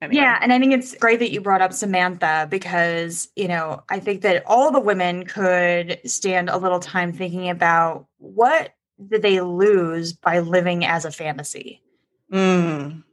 Yeah, 0.09 0.39
and 0.41 0.51
I 0.51 0.57
think 0.57 0.73
it's 0.73 0.95
great 0.95 1.19
that 1.19 1.31
you 1.31 1.41
brought 1.41 1.61
up 1.61 1.73
Samantha 1.73 2.47
because, 2.49 3.29
you 3.35 3.47
know, 3.47 3.83
I 3.89 3.99
think 3.99 4.21
that 4.21 4.43
all 4.47 4.71
the 4.71 4.79
women 4.79 5.25
could 5.25 5.99
stand 6.05 6.49
a 6.49 6.57
little 6.57 6.79
time 6.79 7.13
thinking 7.13 7.49
about 7.49 8.07
what 8.17 8.73
did 9.09 9.21
they 9.21 9.41
lose 9.41 10.13
by 10.13 10.39
living 10.39 10.85
as 10.85 11.05
a 11.05 11.11
fantasy. 11.11 11.81
Mm. 12.31 13.03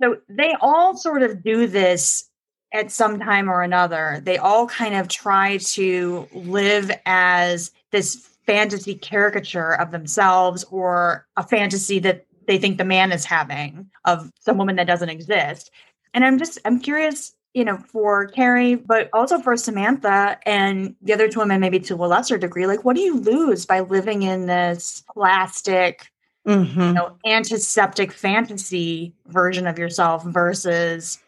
So 0.00 0.18
they 0.28 0.54
all 0.60 0.96
sort 0.96 1.22
of 1.22 1.42
do 1.42 1.66
this 1.66 2.28
at 2.72 2.92
some 2.92 3.18
time 3.18 3.50
or 3.50 3.62
another. 3.62 4.20
They 4.22 4.38
all 4.38 4.66
kind 4.66 4.94
of 4.94 5.08
try 5.08 5.56
to 5.58 6.28
live 6.32 6.90
as 7.06 7.72
this 7.90 8.28
fantasy 8.46 8.94
caricature 8.94 9.72
of 9.72 9.90
themselves 9.90 10.64
or 10.64 11.26
a 11.36 11.42
fantasy 11.42 11.98
that 12.00 12.26
they 12.46 12.58
think 12.58 12.78
the 12.78 12.84
man 12.84 13.10
is 13.10 13.24
having 13.24 13.90
of 14.04 14.30
some 14.40 14.58
woman 14.58 14.76
that 14.76 14.86
doesn't 14.86 15.08
exist. 15.08 15.70
And 16.16 16.24
I'm 16.24 16.38
just, 16.38 16.58
I'm 16.64 16.80
curious, 16.80 17.34
you 17.52 17.62
know, 17.62 17.76
for 17.76 18.28
Carrie, 18.28 18.74
but 18.74 19.10
also 19.12 19.38
for 19.38 19.54
Samantha 19.54 20.38
and 20.46 20.96
the 21.02 21.12
other 21.12 21.28
two 21.28 21.40
women, 21.40 21.60
maybe 21.60 21.78
to 21.80 21.94
a 21.94 22.06
lesser 22.06 22.38
degree, 22.38 22.66
like 22.66 22.86
what 22.86 22.96
do 22.96 23.02
you 23.02 23.20
lose 23.20 23.66
by 23.66 23.80
living 23.80 24.22
in 24.22 24.46
this 24.46 25.04
plastic, 25.12 26.10
mm-hmm. 26.48 26.80
you 26.80 26.92
know, 26.94 27.18
antiseptic 27.26 28.12
fantasy 28.12 29.12
version 29.26 29.66
of 29.66 29.78
yourself 29.78 30.24
versus 30.24 31.18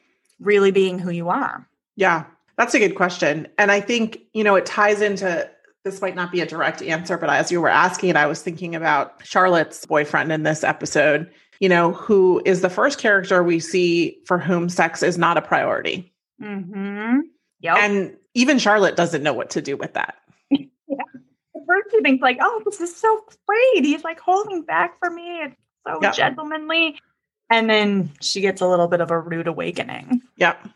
really 0.41 0.71
being 0.71 0.99
who 0.99 1.11
you 1.11 1.29
are? 1.29 1.69
Yeah, 1.97 2.25
that's 2.57 2.73
a 2.73 2.79
good 2.79 2.95
question. 2.95 3.47
And 3.59 3.71
I 3.71 3.83
think, 3.83 4.21
you 4.33 4.43
know, 4.43 4.55
it 4.55 4.65
ties 4.65 5.03
into 5.03 5.51
this 5.85 6.01
might 6.01 6.15
not 6.15 6.33
be 6.33 6.41
a 6.41 6.47
direct 6.47 6.81
answer, 6.81 7.19
but 7.19 7.29
as 7.29 7.53
you 7.53 7.61
were 7.61 7.69
asking 7.69 8.09
it, 8.09 8.17
I 8.17 8.25
was 8.25 8.41
thinking 8.43 8.75
about 8.75 9.23
Charlotte's 9.23 9.85
boyfriend 9.85 10.33
in 10.33 10.45
this 10.45 10.65
episode 10.65 11.31
you 11.61 11.69
know, 11.69 11.93
who 11.93 12.41
is 12.45 12.61
the 12.61 12.71
first 12.71 12.99
character 12.99 13.43
we 13.43 13.61
see 13.61 14.19
for 14.27 14.39
whom 14.39 14.69
sex 14.69 15.03
is 15.03 15.19
not 15.19 15.37
a 15.37 15.43
priority. 15.43 16.13
Mm-hmm. 16.41 17.21
Yep. 17.61 17.77
And 17.79 18.17
even 18.35 18.59
Charlotte 18.59 18.97
doesn't 18.97 19.23
know 19.23 19.33
what 19.33 19.51
to 19.51 19.63
do 19.63 19.77
with 19.77 19.95
that. 19.95 20.17
yeah. 20.51 20.67
First 21.67 21.91
she 21.91 22.01
thinks 22.01 22.23
like, 22.23 22.39
oh, 22.41 22.63
this 22.65 22.81
is 22.81 22.95
so 22.95 23.25
great. 23.47 23.85
He's 23.85 24.05
like 24.05 24.21
holding 24.21 24.63
back 24.63 24.99
for 24.99 25.11
me. 25.11 25.41
It's 25.43 25.57
so 25.87 25.99
yep. 26.01 26.15
gentlemanly. 26.15 26.99
And 27.51 27.69
then 27.69 28.11
she 28.21 28.41
gets 28.41 28.61
a 28.61 28.69
little 28.69 28.89
bit 28.89 29.01
of 29.01 29.11
a 29.11 29.19
rude 29.19 29.49
awakening. 29.49 30.23
Yep. 30.37 30.69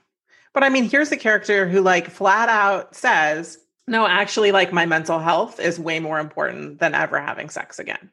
But 0.54 0.64
I 0.64 0.68
mean, 0.68 0.88
here's 0.88 1.10
the 1.10 1.16
character 1.16 1.68
who 1.68 1.80
like 1.80 2.10
flat 2.10 2.48
out 2.48 2.94
says, 2.94 3.58
no, 3.86 4.06
actually, 4.06 4.52
like 4.52 4.72
my 4.72 4.86
mental 4.86 5.18
health 5.18 5.60
is 5.60 5.78
way 5.78 6.00
more 6.00 6.18
important 6.18 6.78
than 6.78 6.94
ever 6.94 7.20
having 7.20 7.48
sex 7.48 7.78
again. 7.78 8.10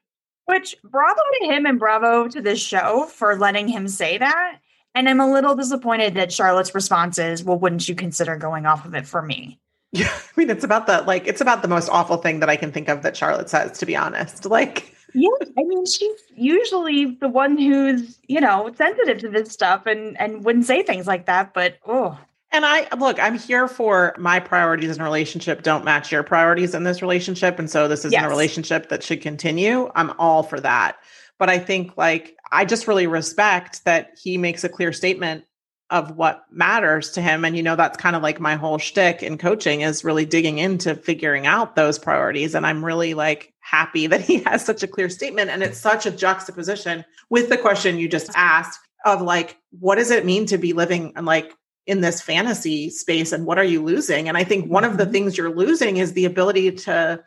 Which 0.49 0.75
bravo 0.83 1.21
to 1.41 1.45
him 1.45 1.65
and 1.65 1.79
bravo 1.79 2.27
to 2.27 2.41
this 2.41 2.59
show 2.59 3.05
for 3.05 3.37
letting 3.37 3.67
him 3.67 3.87
say 3.87 4.17
that. 4.17 4.59
And 4.95 5.07
I'm 5.07 5.19
a 5.19 5.31
little 5.31 5.55
disappointed 5.55 6.15
that 6.15 6.31
Charlotte's 6.31 6.73
response 6.73 7.19
is, 7.19 7.43
well, 7.43 7.59
wouldn't 7.59 7.87
you 7.87 7.95
consider 7.95 8.35
going 8.35 8.65
off 8.65 8.85
of 8.85 8.95
it 8.95 9.07
for 9.07 9.21
me? 9.21 9.59
Yeah. 9.91 10.11
I 10.13 10.31
mean, 10.35 10.51
it's 10.51 10.63
about 10.63 10.85
the 10.85 11.01
like, 11.01 11.25
it's 11.25 11.41
about 11.41 11.63
the 11.63 11.67
most 11.67 11.89
awful 11.89 12.17
thing 12.17 12.41
that 12.41 12.49
I 12.49 12.55
can 12.57 12.71
think 12.71 12.89
of 12.89 13.01
that 13.01 13.17
Charlotte 13.17 13.49
says, 13.49 13.79
to 13.79 13.87
be 13.87 13.95
honest. 13.95 14.45
Like, 14.45 14.95
yeah, 15.15 15.29
I 15.57 15.63
mean, 15.63 15.83
she's 15.87 16.21
usually 16.35 17.05
the 17.05 17.27
one 17.27 17.57
who's, 17.57 18.19
you 18.27 18.39
know, 18.39 18.71
sensitive 18.75 19.17
to 19.19 19.29
this 19.29 19.51
stuff 19.51 19.87
and 19.87 20.15
and 20.21 20.45
wouldn't 20.45 20.65
say 20.65 20.83
things 20.83 21.07
like 21.07 21.25
that, 21.25 21.55
but 21.55 21.79
oh, 21.87 22.19
and 22.51 22.65
I 22.65 22.87
look, 22.95 23.19
I'm 23.19 23.37
here 23.37 23.67
for 23.67 24.15
my 24.17 24.39
priorities 24.39 24.95
in 24.95 25.01
a 25.01 25.03
relationship 25.03 25.61
don't 25.61 25.85
match 25.85 26.11
your 26.11 26.23
priorities 26.23 26.73
in 26.73 26.83
this 26.83 27.01
relationship. 27.01 27.59
And 27.59 27.69
so 27.69 27.87
this 27.87 27.99
isn't 27.99 28.11
yes. 28.11 28.25
a 28.25 28.29
relationship 28.29 28.89
that 28.89 29.03
should 29.03 29.21
continue. 29.21 29.91
I'm 29.95 30.13
all 30.17 30.43
for 30.43 30.59
that. 30.59 30.97
But 31.37 31.49
I 31.49 31.59
think 31.59 31.95
like 31.95 32.35
I 32.51 32.65
just 32.65 32.87
really 32.87 33.07
respect 33.07 33.85
that 33.85 34.17
he 34.21 34.37
makes 34.37 34.63
a 34.63 34.69
clear 34.69 34.91
statement 34.91 35.45
of 35.91 36.15
what 36.15 36.45
matters 36.51 37.11
to 37.11 37.21
him. 37.21 37.45
And 37.45 37.55
you 37.55 37.63
know, 37.63 37.75
that's 37.75 37.97
kind 37.97 38.15
of 38.15 38.23
like 38.23 38.39
my 38.39 38.55
whole 38.55 38.77
shtick 38.77 39.23
in 39.23 39.37
coaching 39.37 39.81
is 39.81 40.03
really 40.03 40.25
digging 40.25 40.57
into 40.57 40.95
figuring 40.95 41.47
out 41.47 41.75
those 41.75 41.97
priorities. 41.97 42.55
And 42.55 42.65
I'm 42.65 42.83
really 42.83 43.13
like 43.13 43.53
happy 43.59 44.07
that 44.07 44.21
he 44.21 44.43
has 44.45 44.65
such 44.65 44.81
a 44.81 44.87
clear 44.87 45.09
statement. 45.09 45.49
And 45.49 45.61
it's 45.61 45.79
such 45.79 46.05
a 46.05 46.11
juxtaposition 46.11 47.05
with 47.29 47.49
the 47.49 47.57
question 47.57 47.99
you 47.99 48.07
just 48.07 48.31
asked 48.35 48.79
of 49.05 49.21
like, 49.21 49.57
what 49.79 49.95
does 49.95 50.11
it 50.11 50.25
mean 50.25 50.45
to 50.47 50.57
be 50.57 50.73
living 50.73 51.13
and 51.15 51.25
like 51.25 51.53
in 51.89 52.01
this 52.01 52.21
fantasy 52.21 52.89
space 52.89 53.31
and 53.31 53.45
what 53.45 53.57
are 53.57 53.63
you 53.63 53.83
losing? 53.83 54.27
And 54.29 54.37
i 54.37 54.43
think 54.43 54.69
one 54.69 54.85
of 54.85 54.97
the 54.97 55.03
mm-hmm. 55.03 55.11
things 55.11 55.37
you're 55.37 55.55
losing 55.55 55.97
is 55.97 56.13
the 56.13 56.25
ability 56.25 56.71
to 56.71 57.23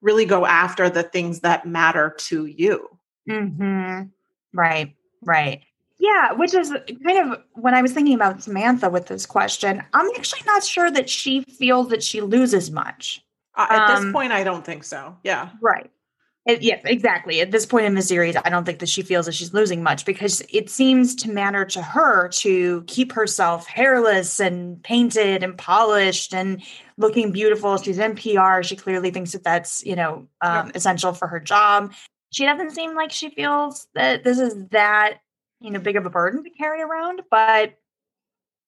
really 0.00 0.24
go 0.24 0.46
after 0.46 0.88
the 0.90 1.02
things 1.02 1.40
that 1.40 1.66
matter 1.66 2.14
to 2.28 2.46
you. 2.46 2.88
Hmm 3.28 4.02
right 4.52 4.94
right. 5.22 5.62
Yeah 5.98 6.32
which 6.32 6.54
is 6.54 6.72
kind 7.04 7.18
of 7.32 7.42
when 7.52 7.74
i 7.74 7.82
was 7.82 7.92
thinking 7.92 8.14
about 8.14 8.42
samantha 8.42 8.88
with 8.90 9.06
this 9.06 9.26
question 9.26 9.82
i'm 9.94 10.08
actually 10.16 10.42
not 10.46 10.62
sure 10.64 10.90
that 10.90 11.08
she 11.08 11.42
feels 11.42 11.88
that 11.88 12.02
she 12.02 12.20
loses 12.20 12.70
much. 12.70 13.22
Uh, 13.54 13.66
at 13.70 13.90
um, 13.90 14.04
this 14.04 14.12
point 14.12 14.32
i 14.32 14.42
don't 14.44 14.64
think 14.64 14.84
so. 14.84 15.16
Yeah. 15.24 15.50
Right 15.60 15.90
it, 16.46 16.62
yes, 16.62 16.80
exactly. 16.84 17.40
At 17.40 17.50
this 17.50 17.66
point 17.66 17.86
in 17.86 17.94
the 17.94 18.02
series, 18.02 18.36
I 18.36 18.48
don't 18.50 18.64
think 18.64 18.78
that 18.78 18.88
she 18.88 19.02
feels 19.02 19.26
that 19.26 19.32
she's 19.32 19.52
losing 19.52 19.82
much 19.82 20.04
because 20.04 20.42
it 20.48 20.70
seems 20.70 21.16
to 21.16 21.30
matter 21.30 21.64
to 21.64 21.82
her 21.82 22.28
to 22.28 22.84
keep 22.86 23.12
herself 23.12 23.66
hairless 23.66 24.38
and 24.38 24.80
painted 24.84 25.42
and 25.42 25.58
polished 25.58 26.32
and 26.32 26.62
looking 26.96 27.32
beautiful. 27.32 27.76
She's 27.78 27.98
in 27.98 28.14
PR. 28.14 28.62
She 28.62 28.76
clearly 28.76 29.10
thinks 29.10 29.32
that 29.32 29.42
that's, 29.42 29.84
you 29.84 29.96
know, 29.96 30.28
um, 30.40 30.66
yeah. 30.66 30.72
essential 30.76 31.12
for 31.12 31.26
her 31.26 31.40
job. 31.40 31.92
She 32.30 32.44
doesn't 32.44 32.70
seem 32.70 32.94
like 32.94 33.10
she 33.10 33.30
feels 33.30 33.88
that 33.94 34.22
this 34.22 34.38
is 34.38 34.54
that, 34.70 35.18
you 35.60 35.72
know, 35.72 35.80
big 35.80 35.96
of 35.96 36.06
a 36.06 36.10
burden 36.10 36.44
to 36.44 36.50
carry 36.50 36.80
around, 36.80 37.22
but 37.28 37.74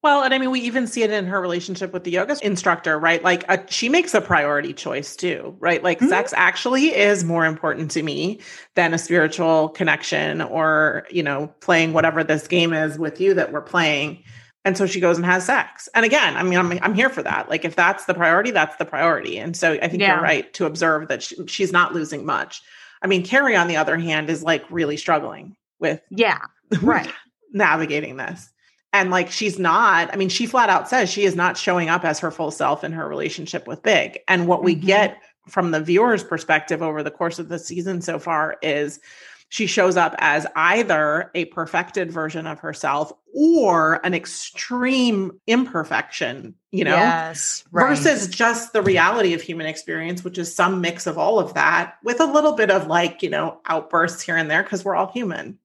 well, 0.03 0.23
and 0.23 0.33
I 0.33 0.39
mean, 0.39 0.53
we 0.53 0.61
even 0.61 0.87
see 0.87 1.03
it 1.03 1.11
in 1.11 1.27
her 1.27 1.41
relationship 1.41 1.93
with 1.93 2.05
the 2.05 2.13
yoga 2.13 2.37
instructor, 2.43 2.99
right? 2.99 3.23
Like, 3.23 3.45
a, 3.49 3.65
she 3.69 3.89
makes 3.89 4.15
a 4.15 4.21
priority 4.21 4.73
choice 4.73 5.17
too, 5.17 5.57
right? 5.59 5.83
Like, 5.83 5.99
mm-hmm. 5.99 6.09
sex 6.09 6.33
actually 6.37 6.95
is 6.95 7.25
more 7.25 7.45
important 7.45 7.91
to 7.93 8.03
me 8.03 8.41
than 8.77 8.95
a 8.95 8.99
spiritual 8.99 9.71
connection 9.71 10.41
or, 10.41 11.05
you 11.11 11.25
know, 11.25 11.53
playing 11.61 11.95
whatever 11.95 12.23
this 12.23 12.47
game 12.47 12.73
is 12.73 12.97
with 12.97 13.21
you 13.21 13.35
that 13.35 13.53
we're 13.53 13.61
playing. 13.61 14.23
And 14.65 14.79
so 14.79 14.87
she 14.87 15.01
goes 15.01 15.17
and 15.17 15.27
has 15.27 15.45
sex. 15.45 15.89
And 15.95 16.05
again, 16.05 16.37
I 16.37 16.45
mean, 16.45 16.59
I'm, 16.59 16.79
I'm 16.81 16.95
here 16.95 17.11
for 17.11 17.25
that. 17.25 17.49
Like, 17.49 17.65
if 17.65 17.75
that's 17.75 18.05
the 18.05 18.15
priority, 18.15 18.53
that's 18.53 18.77
the 18.77 18.85
priority. 18.85 19.37
And 19.37 19.57
so 19.57 19.73
I 19.83 19.89
think 19.89 20.03
yeah. 20.03 20.15
you're 20.15 20.23
right 20.23 20.53
to 20.55 20.67
observe 20.67 21.09
that 21.09 21.25
she, 21.25 21.45
she's 21.49 21.73
not 21.73 21.93
losing 21.93 22.25
much. 22.25 22.63
I 23.03 23.09
mean, 23.09 23.25
Carrie, 23.25 23.57
on 23.57 23.67
the 23.67 23.77
other 23.77 23.97
hand, 23.97 24.31
is 24.31 24.45
like 24.45 24.65
really 24.71 24.97
struggling 24.97 25.57
with. 25.81 26.01
Yeah. 26.11 26.39
Right. 26.83 27.11
navigating 27.53 28.19
this 28.19 28.51
and 28.93 29.11
like 29.11 29.31
she's 29.31 29.59
not 29.59 30.13
i 30.13 30.17
mean 30.17 30.29
she 30.29 30.47
flat 30.47 30.69
out 30.69 30.89
says 30.89 31.09
she 31.09 31.25
is 31.25 31.35
not 31.35 31.57
showing 31.57 31.89
up 31.89 32.05
as 32.05 32.19
her 32.19 32.31
full 32.31 32.51
self 32.51 32.85
in 32.85 32.93
her 32.93 33.09
relationship 33.09 33.67
with 33.67 33.83
big 33.83 34.19
and 34.29 34.47
what 34.47 34.63
we 34.63 34.75
mm-hmm. 34.75 34.87
get 34.87 35.23
from 35.47 35.71
the 35.71 35.81
viewer's 35.81 36.25
perspective 36.25 36.83
over 36.83 37.03
the 37.03 37.11
course 37.11 37.39
of 37.39 37.49
the 37.49 37.59
season 37.59 38.01
so 38.01 38.19
far 38.19 38.57
is 38.63 39.01
she 39.51 39.67
shows 39.67 39.97
up 39.97 40.15
as 40.19 40.47
either 40.57 41.31
a 41.35 41.47
perfected 41.47 42.13
version 42.13 42.47
of 42.47 42.61
herself 42.61 43.13
or 43.35 44.05
an 44.05 44.13
extreme 44.13 45.33
imperfection, 45.47 46.55
you 46.71 46.85
know, 46.85 46.97
yes, 46.97 47.65
right. 47.71 47.89
versus 47.89 48.29
just 48.29 48.75
the 48.75 48.83
reality 48.83 49.33
of 49.33 49.41
human 49.41 49.67
experience, 49.67 50.23
which 50.23 50.37
is 50.37 50.55
some 50.55 50.81
mix 50.83 51.07
of 51.07 51.17
all 51.17 51.39
of 51.39 51.55
that 51.55 51.97
with 52.05 52.21
a 52.21 52.27
little 52.27 52.53
bit 52.53 52.71
of 52.71 52.89
like, 52.89 53.23
you 53.23 53.31
know, 53.31 53.59
outbursts 53.67 54.21
here 54.21 54.37
and 54.37 54.51
there 54.51 54.63
because 54.63 54.85
we're 54.85 54.97
all 54.97 55.11
human. 55.13 55.59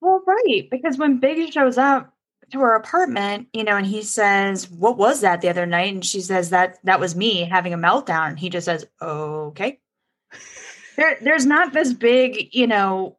Well, 0.00 0.22
right. 0.26 0.68
Because 0.70 0.98
when 0.98 1.20
Big 1.20 1.52
shows 1.52 1.78
up 1.78 2.12
to 2.50 2.60
her 2.60 2.74
apartment, 2.74 3.48
you 3.52 3.64
know, 3.64 3.76
and 3.76 3.86
he 3.86 4.02
says, 4.02 4.70
What 4.70 4.96
was 4.96 5.20
that 5.20 5.40
the 5.40 5.48
other 5.48 5.66
night? 5.66 5.94
And 5.94 6.04
she 6.04 6.20
says 6.20 6.50
that 6.50 6.78
that 6.84 7.00
was 7.00 7.14
me 7.14 7.44
having 7.44 7.72
a 7.74 7.78
meltdown. 7.78 8.30
And 8.30 8.38
he 8.38 8.48
just 8.48 8.64
says, 8.64 8.86
Okay. 9.00 9.78
there, 10.96 11.18
there's 11.20 11.46
not 11.46 11.72
this 11.72 11.92
big, 11.92 12.54
you 12.54 12.66
know, 12.66 13.18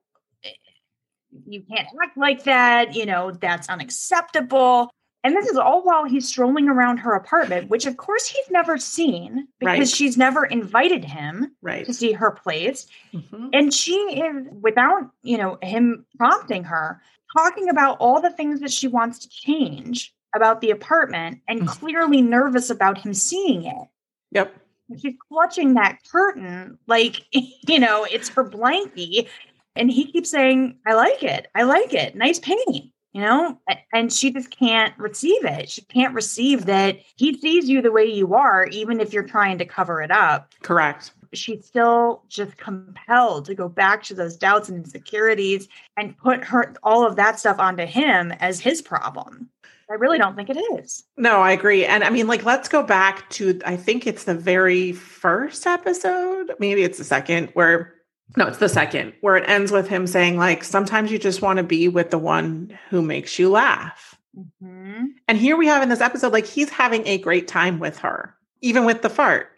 you 1.47 1.61
can't 1.61 1.87
act 2.03 2.17
like 2.17 2.43
that, 2.43 2.95
you 2.95 3.05
know, 3.05 3.31
that's 3.31 3.69
unacceptable. 3.69 4.91
And 5.23 5.35
this 5.35 5.47
is 5.47 5.57
all 5.57 5.83
while 5.83 6.05
he's 6.05 6.27
strolling 6.27 6.67
around 6.67 6.97
her 6.97 7.13
apartment, 7.13 7.69
which 7.69 7.85
of 7.85 7.97
course 7.97 8.25
he's 8.25 8.49
never 8.49 8.77
seen 8.77 9.47
because 9.59 9.77
right. 9.77 9.87
she's 9.87 10.17
never 10.17 10.45
invited 10.45 11.05
him 11.05 11.55
right. 11.61 11.85
to 11.85 11.93
see 11.93 12.11
her 12.11 12.31
place. 12.31 12.87
Mm-hmm. 13.13 13.49
And 13.53 13.73
she 13.73 13.93
is, 13.93 14.47
without, 14.61 15.11
you 15.21 15.37
know, 15.37 15.59
him 15.61 16.05
prompting 16.17 16.63
her, 16.63 17.01
talking 17.37 17.69
about 17.69 17.97
all 17.99 18.19
the 18.19 18.31
things 18.31 18.61
that 18.61 18.71
she 18.71 18.87
wants 18.87 19.19
to 19.19 19.29
change 19.29 20.13
about 20.33 20.61
the 20.61 20.71
apartment 20.71 21.41
and 21.47 21.61
Mm. 21.61 21.67
clearly 21.67 22.21
nervous 22.21 22.69
about 22.69 22.97
him 22.97 23.13
seeing 23.13 23.65
it. 23.65 23.87
Yep. 24.31 24.55
She's 24.99 25.13
clutching 25.29 25.75
that 25.75 25.99
curtain 26.11 26.79
like, 26.87 27.21
you 27.31 27.79
know, 27.79 28.05
it's 28.09 28.29
her 28.29 28.43
blankie. 28.49 29.27
And 29.75 29.91
he 29.91 30.11
keeps 30.11 30.31
saying, 30.31 30.79
I 30.85 30.93
like 30.93 31.23
it. 31.23 31.47
I 31.55 31.63
like 31.63 31.93
it. 31.93 32.15
Nice 32.15 32.39
painting, 32.39 32.91
you 33.13 33.21
know? 33.21 33.59
And 33.93 34.11
she 34.11 34.31
just 34.31 34.51
can't 34.51 34.97
receive 34.97 35.43
it. 35.45 35.69
She 35.69 35.81
can't 35.81 36.13
receive 36.13 36.65
that 36.65 36.99
he 37.15 37.37
sees 37.37 37.69
you 37.69 37.81
the 37.81 37.91
way 37.91 38.05
you 38.05 38.33
are, 38.33 38.65
even 38.67 38.99
if 38.99 39.13
you're 39.13 39.23
trying 39.23 39.57
to 39.57 39.65
cover 39.65 40.01
it 40.01 40.11
up. 40.11 40.53
Correct. 40.61 41.11
She's 41.33 41.65
still 41.65 42.23
just 42.27 42.57
compelled 42.57 43.45
to 43.45 43.55
go 43.55 43.69
back 43.69 44.03
to 44.03 44.13
those 44.13 44.35
doubts 44.35 44.67
and 44.67 44.77
insecurities 44.77 45.67
and 45.95 46.17
put 46.17 46.43
her 46.43 46.73
all 46.83 47.05
of 47.05 47.15
that 47.15 47.39
stuff 47.39 47.59
onto 47.59 47.85
him 47.85 48.33
as 48.33 48.59
his 48.59 48.81
problem. 48.81 49.49
I 49.89 49.95
really 49.95 50.17
don't 50.17 50.37
think 50.37 50.49
it 50.49 50.57
is. 50.57 51.03
No, 51.17 51.41
I 51.41 51.51
agree. 51.51 51.85
And 51.85 52.03
I 52.05 52.09
mean, 52.09 52.27
like, 52.27 52.45
let's 52.45 52.69
go 52.69 52.81
back 52.81 53.29
to, 53.31 53.59
I 53.65 53.75
think 53.75 54.07
it's 54.07 54.23
the 54.23 54.35
very 54.35 54.93
first 54.93 55.67
episode. 55.67 56.53
Maybe 56.59 56.83
it's 56.83 56.97
the 56.97 57.03
second 57.03 57.49
where, 57.55 57.93
no, 58.37 58.47
it's 58.47 58.57
the 58.59 58.69
second 58.69 59.13
where 59.21 59.35
it 59.37 59.49
ends 59.49 59.71
with 59.71 59.87
him 59.87 60.07
saying, 60.07 60.37
like, 60.37 60.63
sometimes 60.63 61.11
you 61.11 61.19
just 61.19 61.41
want 61.41 61.57
to 61.57 61.63
be 61.63 61.87
with 61.87 62.11
the 62.11 62.17
one 62.17 62.77
who 62.89 63.01
makes 63.01 63.37
you 63.39 63.49
laugh. 63.49 64.17
Mhm. 64.63 65.07
And 65.27 65.37
here 65.37 65.57
we 65.57 65.67
have 65.67 65.83
in 65.83 65.89
this 65.89 66.01
episode, 66.01 66.31
like, 66.31 66.45
he's 66.45 66.69
having 66.69 67.05
a 67.07 67.17
great 67.17 67.47
time 67.47 67.79
with 67.79 67.99
her, 67.99 68.35
even 68.61 68.85
with 68.85 69.01
the 69.01 69.09
fart. 69.09 69.49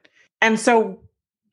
And 0.41 0.59
so, 0.59 0.99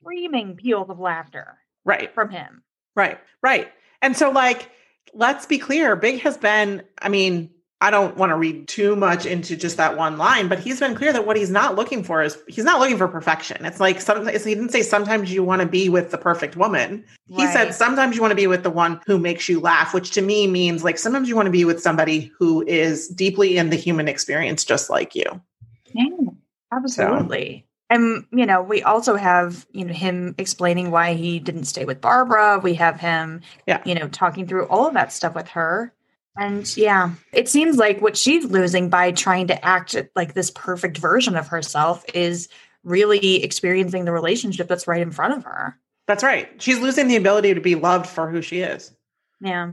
Screaming 0.03 0.57
peals 0.57 0.89
of 0.89 0.99
laughter 0.99 1.59
right, 1.85 2.13
from 2.15 2.31
him. 2.31 2.63
right, 2.97 3.19
right. 3.43 3.69
And 4.01 4.17
so, 4.17 4.31
like, 4.31 4.71
let's 5.13 5.45
be 5.45 5.59
clear 5.59 5.95
Big 5.97 6.21
has 6.23 6.39
been, 6.39 6.83
I 7.01 7.09
mean, 7.11 7.51
I 7.83 7.91
don't 7.91 8.15
want 8.17 8.29
to 8.31 8.37
read 8.37 8.69
too 8.69 8.95
much 8.95 9.25
into 9.25 9.57
just 9.57 9.79
that 9.79 9.97
one 9.97 10.19
line, 10.19 10.49
but 10.49 10.59
he's 10.59 10.81
been 10.81 10.95
clear 10.95 11.15
that 11.15 11.27
what 11.27 11.37
he's 11.37 11.51
not 11.51 11.77
looking 11.77 12.05
for 12.05 12.23
is 12.23 12.37
he's 12.47 12.65
not 12.65 12.79
looking 12.79 12.99
for 12.99 13.09
perfection. 13.09 13.65
It's 13.65 13.81
like 13.81 14.03
sometimes 14.03 14.45
he 14.45 14.55
didn't 14.55 14.71
say 14.71 14.83
sometimes 14.83 15.33
you 15.33 15.43
want 15.43 15.63
to 15.63 15.69
be 15.69 15.89
with 15.89 16.11
the 16.11 16.19
perfect 16.19 16.57
woman. 16.57 17.03
He 17.29 17.47
said 17.47 17.73
sometimes 17.73 18.17
you 18.17 18.21
want 18.23 18.33
to 18.33 18.37
be 18.37 18.47
with 18.47 18.65
the 18.65 18.71
one 18.71 19.01
who 19.07 19.19
makes 19.19 19.49
you 19.49 19.61
laugh, 19.61 19.95
which 19.95 20.11
to 20.13 20.21
me 20.21 20.47
means 20.47 20.85
like 20.85 20.99
sometimes 20.99 21.29
you 21.29 21.37
want 21.37 21.47
to 21.47 21.53
be 21.53 21.65
with 21.65 21.81
somebody 21.81 22.31
who 22.39 22.63
is 22.67 23.09
deeply 23.09 23.57
in 23.57 23.71
the 23.71 23.77
human 23.77 24.09
experience, 24.09 24.63
just 24.65 24.91
like 24.91 25.15
you. 25.15 25.25
Yeah, 25.95 26.07
absolutely. 26.73 27.67
And 27.89 28.27
you 28.31 28.45
know, 28.45 28.63
we 28.63 28.83
also 28.83 29.17
have 29.17 29.67
you 29.73 29.87
know 29.87 29.95
him 29.95 30.35
explaining 30.37 30.91
why 30.91 31.15
he 31.15 31.41
didn't 31.41 31.65
stay 31.65 31.87
with 31.87 32.01
Barbara. 32.01 32.61
We 32.63 32.75
have 32.75 33.01
him, 33.01 33.41
Yeah. 33.67 33.83
you 33.87 33.95
know, 33.95 34.09
talking 34.09 34.47
through 34.47 34.67
all 34.67 34.87
of 34.87 34.95
that 34.95 35.13
stuff 35.13 35.35
with 35.35 35.49
her. 35.49 35.95
And 36.37 36.75
yeah, 36.77 37.13
it 37.33 37.49
seems 37.49 37.77
like 37.77 38.01
what 38.01 38.17
she's 38.17 38.45
losing 38.45 38.89
by 38.89 39.13
trying 39.13 39.49
to 39.49 39.65
act 39.65 39.97
like 40.15 40.35
this 40.35 40.51
perfect 40.51 40.97
version 40.99 41.37
of 41.37 41.49
herself 41.49 42.05
is 42.15 42.49
really 42.85 43.43
experiencing 43.43 44.05
the 44.05 44.13
relationship 44.13 44.69
that's 44.69 44.87
right 44.87 45.03
in 45.03 45.11
front 45.11 45.35
of 45.35 45.45
her. 45.45 45.77
That's 46.07 46.23
right. 46.25 46.49
She's 46.63 46.79
losing 46.79 47.09
the 47.09 47.17
ability 47.17 47.55
to 47.55 47.61
be 47.61 47.75
loved 47.75 48.07
for 48.07 48.31
who 48.31 48.43
she 48.43 48.61
is. 48.61 48.93
Yeah. 49.41 49.73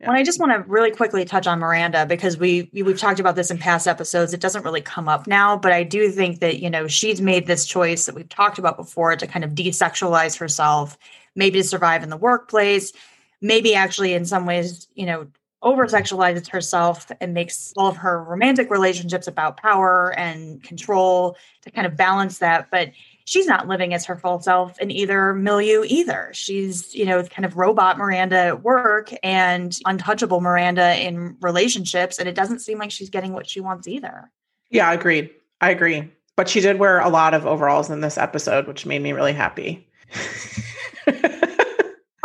Yeah. 0.00 0.08
Well, 0.08 0.16
I 0.16 0.22
just 0.22 0.40
want 0.40 0.52
to 0.52 0.70
really 0.70 0.90
quickly 0.90 1.26
touch 1.26 1.46
on 1.46 1.58
Miranda 1.58 2.06
because 2.06 2.38
we 2.38 2.70
we- 2.72 2.82
we've 2.82 2.98
talked 2.98 3.20
about 3.20 3.36
this 3.36 3.50
in 3.50 3.58
past 3.58 3.86
episodes. 3.86 4.32
It 4.32 4.40
doesn't 4.40 4.64
really 4.64 4.80
come 4.80 5.08
up 5.08 5.26
now, 5.26 5.58
but 5.58 5.72
I 5.72 5.82
do 5.82 6.10
think 6.10 6.40
that 6.40 6.58
you 6.58 6.70
know 6.70 6.86
she's 6.86 7.20
made 7.20 7.46
this 7.46 7.66
choice 7.66 8.06
that 8.06 8.14
we've 8.14 8.28
talked 8.28 8.58
about 8.58 8.78
before 8.78 9.14
to 9.14 9.26
kind 9.26 9.44
of 9.44 9.50
desexualize 9.50 10.38
herself, 10.38 10.96
maybe 11.36 11.60
to 11.60 11.68
survive 11.68 12.02
in 12.02 12.08
the 12.08 12.16
workplace, 12.16 12.94
maybe 13.42 13.74
actually 13.74 14.14
in 14.14 14.24
some 14.24 14.46
ways, 14.46 14.88
you 14.94 15.04
know, 15.04 15.26
over 15.62 15.86
sexualizes 15.86 16.48
herself 16.48 17.10
and 17.20 17.34
makes 17.34 17.72
all 17.76 17.88
of 17.88 17.96
her 17.96 18.22
romantic 18.24 18.70
relationships 18.70 19.26
about 19.26 19.58
power 19.58 20.14
and 20.18 20.62
control 20.62 21.36
to 21.62 21.70
kind 21.70 21.86
of 21.86 21.96
balance 21.96 22.38
that. 22.38 22.68
But 22.70 22.92
she's 23.26 23.46
not 23.46 23.68
living 23.68 23.92
as 23.92 24.04
her 24.06 24.16
full 24.16 24.40
self 24.40 24.78
in 24.80 24.90
either 24.90 25.34
milieu 25.34 25.84
either. 25.86 26.30
She's, 26.32 26.94
you 26.94 27.04
know, 27.04 27.22
kind 27.24 27.44
of 27.44 27.56
robot 27.56 27.98
Miranda 27.98 28.36
at 28.36 28.62
work 28.62 29.10
and 29.22 29.78
untouchable 29.84 30.40
Miranda 30.40 30.96
in 30.96 31.36
relationships. 31.40 32.18
And 32.18 32.28
it 32.28 32.34
doesn't 32.34 32.60
seem 32.60 32.78
like 32.78 32.90
she's 32.90 33.10
getting 33.10 33.32
what 33.32 33.48
she 33.48 33.60
wants 33.60 33.86
either. 33.86 34.30
Yeah, 34.70 34.88
I 34.88 34.94
agreed. 34.94 35.30
I 35.60 35.70
agree. 35.70 36.10
But 36.36 36.48
she 36.48 36.60
did 36.60 36.78
wear 36.78 37.00
a 37.00 37.10
lot 37.10 37.34
of 37.34 37.44
overalls 37.44 37.90
in 37.90 38.00
this 38.00 38.16
episode, 38.16 38.66
which 38.66 38.86
made 38.86 39.02
me 39.02 39.12
really 39.12 39.34
happy. 39.34 39.86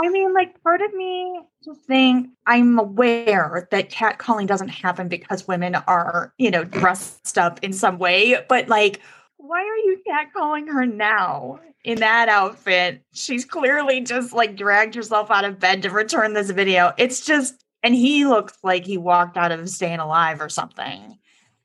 I 0.06 0.10
mean, 0.10 0.36
like, 0.36 0.62
part 0.62 0.82
of 0.82 0.94
me 0.94 1.42
just 1.64 1.82
think 1.82 2.30
I'm 2.46 2.78
aware 2.78 3.68
that 3.72 3.90
catcalling 3.90 4.46
doesn't 4.46 4.68
happen 4.68 5.08
because 5.08 5.48
women 5.48 5.74
are, 5.74 6.32
you 6.38 6.52
know, 6.52 6.64
dressed 6.64 7.40
up 7.40 7.60
in 7.64 7.74
some 7.74 7.98
way, 7.98 8.40
but 8.48 8.70
like, 8.70 9.02
why 9.38 9.62
are 9.62 9.78
you 9.78 10.00
catcalling 10.08 10.68
her 10.68 10.86
now 10.86 11.60
in 11.84 12.00
that 12.02 12.30
outfit? 12.30 13.02
She's 13.14 13.46
clearly 13.46 14.02
just 14.02 14.32
like 14.32 14.56
dragged 14.56 14.94
herself 14.94 15.32
out 15.32 15.44
of 15.44 15.60
bed 15.60 15.82
to 15.82 15.90
return 15.90 16.34
this 16.34 16.52
video. 16.52 16.94
It's 17.00 17.26
just, 17.26 17.56
and 17.82 17.96
he 17.96 18.26
looks 18.26 18.54
like 18.62 18.86
he 18.86 19.00
walked 19.00 19.38
out 19.38 19.52
of 19.52 19.68
Staying 19.70 20.00
Alive 20.00 20.40
or 20.40 20.50
something. 20.50 21.18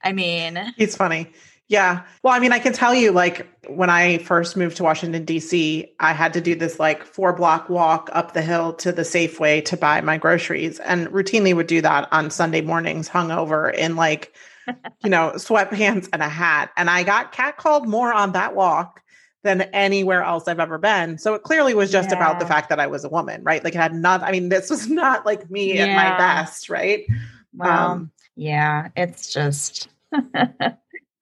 I 0.02 0.12
mean, 0.12 0.72
He's 0.78 0.96
funny. 0.96 1.30
Yeah. 1.70 2.02
Well, 2.24 2.34
I 2.34 2.40
mean, 2.40 2.50
I 2.50 2.58
can 2.58 2.72
tell 2.72 2.96
you, 2.96 3.12
like, 3.12 3.46
when 3.68 3.90
I 3.90 4.18
first 4.18 4.56
moved 4.56 4.76
to 4.78 4.82
Washington, 4.82 5.24
D.C., 5.24 5.94
I 6.00 6.12
had 6.12 6.32
to 6.32 6.40
do 6.40 6.56
this 6.56 6.80
like 6.80 7.04
four 7.04 7.32
block 7.32 7.70
walk 7.70 8.10
up 8.12 8.34
the 8.34 8.42
hill 8.42 8.72
to 8.74 8.90
the 8.90 9.02
Safeway 9.02 9.64
to 9.66 9.76
buy 9.76 10.00
my 10.00 10.18
groceries 10.18 10.80
and 10.80 11.06
routinely 11.10 11.54
would 11.54 11.68
do 11.68 11.80
that 11.80 12.08
on 12.10 12.28
Sunday 12.28 12.60
mornings, 12.60 13.08
hungover 13.08 13.72
in 13.72 13.94
like, 13.94 14.34
you 15.04 15.10
know, 15.10 15.30
sweatpants 15.36 16.08
and 16.12 16.22
a 16.22 16.28
hat. 16.28 16.72
And 16.76 16.90
I 16.90 17.04
got 17.04 17.32
catcalled 17.32 17.86
more 17.86 18.12
on 18.12 18.32
that 18.32 18.56
walk 18.56 19.00
than 19.44 19.62
anywhere 19.72 20.24
else 20.24 20.48
I've 20.48 20.58
ever 20.58 20.76
been. 20.76 21.18
So 21.18 21.34
it 21.34 21.44
clearly 21.44 21.74
was 21.74 21.92
just 21.92 22.10
about 22.10 22.40
the 22.40 22.46
fact 22.46 22.68
that 22.70 22.80
I 22.80 22.88
was 22.88 23.04
a 23.04 23.08
woman, 23.08 23.44
right? 23.44 23.62
Like, 23.62 23.76
it 23.76 23.78
had 23.78 23.94
not, 23.94 24.24
I 24.24 24.32
mean, 24.32 24.48
this 24.48 24.70
was 24.70 24.88
not 24.90 25.24
like 25.24 25.48
me 25.48 25.78
at 25.78 25.94
my 25.94 26.18
best, 26.18 26.68
right? 26.68 27.06
well, 27.54 27.90
Um, 27.92 28.10
yeah, 28.34 28.88
it's 28.96 29.32
just. 29.32 29.88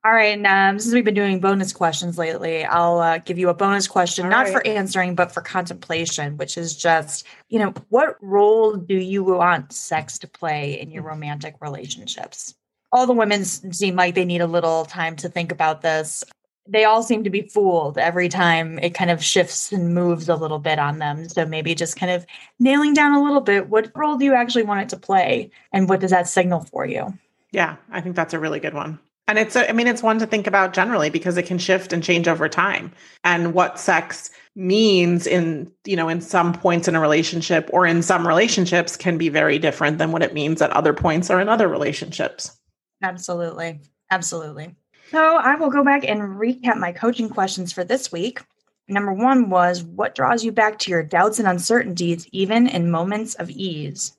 All 0.08 0.14
right, 0.14 0.38
and 0.38 0.46
um, 0.46 0.78
since 0.78 0.94
we've 0.94 1.04
been 1.04 1.12
doing 1.12 1.38
bonus 1.38 1.70
questions 1.70 2.16
lately, 2.16 2.64
I'll 2.64 2.98
uh, 2.98 3.18
give 3.18 3.38
you 3.38 3.50
a 3.50 3.54
bonus 3.54 3.86
question, 3.86 4.24
All 4.24 4.30
not 4.30 4.46
right. 4.46 4.52
for 4.54 4.66
answering, 4.66 5.14
but 5.14 5.32
for 5.32 5.42
contemplation, 5.42 6.38
which 6.38 6.56
is 6.56 6.74
just, 6.74 7.26
you 7.50 7.58
know, 7.58 7.74
what 7.90 8.16
role 8.22 8.74
do 8.74 8.96
you 8.96 9.22
want 9.22 9.70
sex 9.70 10.18
to 10.20 10.26
play 10.26 10.80
in 10.80 10.90
your 10.90 11.02
romantic 11.02 11.56
relationships? 11.60 12.54
All 12.90 13.06
the 13.06 13.12
women 13.12 13.44
seem 13.44 13.96
like 13.96 14.14
they 14.14 14.24
need 14.24 14.40
a 14.40 14.46
little 14.46 14.86
time 14.86 15.14
to 15.16 15.28
think 15.28 15.52
about 15.52 15.82
this. 15.82 16.24
They 16.66 16.84
all 16.84 17.02
seem 17.02 17.22
to 17.24 17.30
be 17.30 17.42
fooled 17.42 17.98
every 17.98 18.30
time 18.30 18.78
it 18.78 18.94
kind 18.94 19.10
of 19.10 19.22
shifts 19.22 19.72
and 19.72 19.94
moves 19.94 20.30
a 20.30 20.36
little 20.36 20.58
bit 20.58 20.78
on 20.78 21.00
them. 21.00 21.28
So 21.28 21.44
maybe 21.44 21.74
just 21.74 21.98
kind 21.98 22.12
of 22.12 22.24
nailing 22.58 22.94
down 22.94 23.12
a 23.12 23.22
little 23.22 23.42
bit 23.42 23.68
what 23.68 23.92
role 23.94 24.16
do 24.16 24.24
you 24.24 24.32
actually 24.32 24.62
want 24.62 24.80
it 24.80 24.88
to 24.88 24.96
play? 24.96 25.50
And 25.70 25.86
what 25.86 26.00
does 26.00 26.12
that 26.12 26.28
signal 26.28 26.60
for 26.60 26.86
you? 26.86 27.12
Yeah, 27.52 27.76
I 27.90 28.00
think 28.00 28.16
that's 28.16 28.32
a 28.32 28.38
really 28.38 28.60
good 28.60 28.72
one. 28.72 29.00
And 29.28 29.38
it's, 29.38 29.56
I 29.56 29.72
mean, 29.72 29.86
it's 29.86 30.02
one 30.02 30.18
to 30.20 30.26
think 30.26 30.46
about 30.46 30.72
generally 30.72 31.10
because 31.10 31.36
it 31.36 31.44
can 31.44 31.58
shift 31.58 31.92
and 31.92 32.02
change 32.02 32.26
over 32.26 32.48
time. 32.48 32.90
And 33.24 33.52
what 33.52 33.78
sex 33.78 34.30
means 34.56 35.26
in, 35.26 35.70
you 35.84 35.96
know, 35.96 36.08
in 36.08 36.22
some 36.22 36.54
points 36.54 36.88
in 36.88 36.96
a 36.96 37.00
relationship 37.00 37.68
or 37.70 37.86
in 37.86 38.02
some 38.02 38.26
relationships 38.26 38.96
can 38.96 39.18
be 39.18 39.28
very 39.28 39.58
different 39.58 39.98
than 39.98 40.12
what 40.12 40.22
it 40.22 40.32
means 40.32 40.62
at 40.62 40.70
other 40.70 40.94
points 40.94 41.30
or 41.30 41.40
in 41.40 41.48
other 41.48 41.68
relationships. 41.68 42.58
Absolutely. 43.02 43.80
Absolutely. 44.10 44.74
So 45.10 45.36
I 45.36 45.56
will 45.56 45.70
go 45.70 45.84
back 45.84 46.08
and 46.08 46.22
recap 46.22 46.78
my 46.78 46.92
coaching 46.92 47.28
questions 47.28 47.70
for 47.70 47.84
this 47.84 48.10
week. 48.10 48.40
Number 48.88 49.12
one 49.12 49.50
was 49.50 49.82
what 49.82 50.14
draws 50.14 50.42
you 50.42 50.52
back 50.52 50.78
to 50.80 50.90
your 50.90 51.02
doubts 51.02 51.38
and 51.38 51.46
uncertainties, 51.46 52.26
even 52.32 52.66
in 52.66 52.90
moments 52.90 53.34
of 53.34 53.50
ease? 53.50 54.16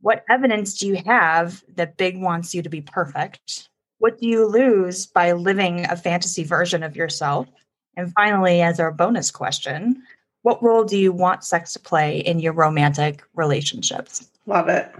What 0.00 0.24
evidence 0.28 0.78
do 0.78 0.88
you 0.88 0.96
have 1.06 1.62
that 1.76 1.96
Big 1.96 2.20
wants 2.20 2.54
you 2.54 2.62
to 2.62 2.68
be 2.68 2.80
perfect? 2.80 3.69
What 4.00 4.18
do 4.18 4.26
you 4.26 4.46
lose 4.46 5.04
by 5.04 5.32
living 5.32 5.84
a 5.84 5.94
fantasy 5.94 6.42
version 6.42 6.82
of 6.82 6.96
yourself? 6.96 7.46
And 7.98 8.10
finally, 8.14 8.62
as 8.62 8.80
our 8.80 8.90
bonus 8.90 9.30
question, 9.30 10.02
what 10.40 10.62
role 10.62 10.84
do 10.84 10.96
you 10.96 11.12
want 11.12 11.44
sex 11.44 11.74
to 11.74 11.80
play 11.80 12.20
in 12.20 12.40
your 12.40 12.54
romantic 12.54 13.22
relationships? 13.34 14.30
Love 14.46 14.70
it. 14.70 14.90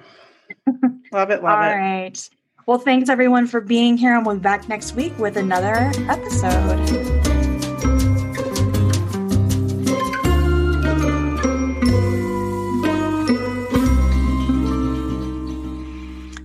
love 1.12 1.30
it. 1.30 1.42
Love 1.42 1.44
All 1.44 1.62
it. 1.62 1.74
right. 1.76 2.30
Well, 2.66 2.78
thanks 2.78 3.08
everyone 3.08 3.46
for 3.46 3.62
being 3.62 3.96
here, 3.96 4.14
and 4.14 4.26
we'll 4.26 4.36
be 4.36 4.42
back 4.42 4.68
next 4.68 4.94
week 4.94 5.18
with 5.18 5.38
another 5.38 5.90
episode. 6.10 6.78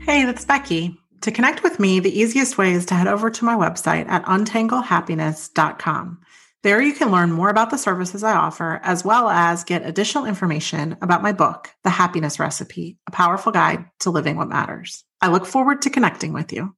Hey, 0.06 0.24
that's 0.24 0.46
Becky. 0.46 0.98
To 1.26 1.32
connect 1.32 1.64
with 1.64 1.80
me, 1.80 2.00
the 2.00 2.16
easiest 2.20 2.56
way 2.60 2.74
is 2.74 2.86
to 2.86 2.94
head 2.94 3.08
over 3.08 3.32
to 3.32 3.46
my 3.46 3.56
website 3.56 4.08
at 4.08 4.24
untanglehappiness.com. 4.26 6.20
There 6.62 6.80
you 6.80 6.94
can 6.94 7.10
learn 7.10 7.32
more 7.32 7.50
about 7.50 7.72
the 7.72 7.80
services 7.80 8.24
I 8.24 8.36
offer, 8.36 8.80
as 8.84 9.04
well 9.04 9.28
as 9.28 9.64
get 9.64 9.84
additional 9.84 10.28
information 10.28 10.96
about 11.02 11.24
my 11.24 11.32
book, 11.32 11.72
The 11.84 11.90
Happiness 11.90 12.40
Recipe, 12.40 13.00
a 13.08 13.12
powerful 13.12 13.52
guide 13.52 13.86
to 14.02 14.12
living 14.12 14.38
what 14.38 14.50
matters. 14.50 15.04
I 15.20 15.30
look 15.30 15.48
forward 15.48 15.82
to 15.82 15.90
connecting 15.90 16.32
with 16.32 16.54
you. 16.54 16.76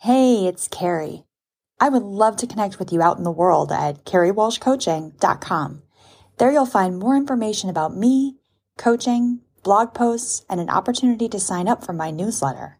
Hey, 0.00 0.46
it's 0.46 0.66
Carrie. 0.66 1.24
I 1.78 1.90
would 1.90 2.04
love 2.04 2.36
to 2.36 2.46
connect 2.46 2.78
with 2.78 2.90
you 2.90 3.02
out 3.02 3.18
in 3.18 3.24
the 3.24 3.30
world 3.30 3.70
at 3.70 4.06
carriewalshcoaching.com. 4.06 5.82
There 6.38 6.50
you'll 6.50 6.64
find 6.64 6.98
more 6.98 7.18
information 7.18 7.68
about 7.68 7.94
me, 7.94 8.38
coaching, 8.78 9.40
blog 9.62 9.92
posts, 9.92 10.46
and 10.48 10.58
an 10.58 10.70
opportunity 10.70 11.28
to 11.28 11.38
sign 11.38 11.68
up 11.68 11.84
for 11.84 11.92
my 11.92 12.10
newsletter. 12.10 12.78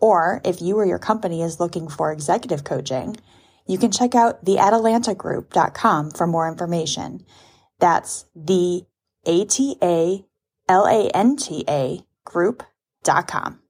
Or 0.00 0.40
if 0.44 0.60
you 0.60 0.78
or 0.78 0.84
your 0.84 0.98
company 0.98 1.42
is 1.42 1.60
looking 1.60 1.88
for 1.88 2.12
executive 2.12 2.64
coaching, 2.64 3.16
you 3.66 3.78
can 3.78 3.90
check 3.90 4.14
out 4.14 4.44
theatalantagroup.com 4.44 6.10
for 6.10 6.26
more 6.26 6.48
information. 6.48 7.24
That's 7.78 8.26
the 8.34 8.84
A 9.24 9.44
T 9.46 9.76
A 9.82 10.24
L 10.68 10.86
A 10.86 11.08
N 11.10 11.36
T 11.36 11.64
A 11.68 12.00
group.com. 12.24 13.63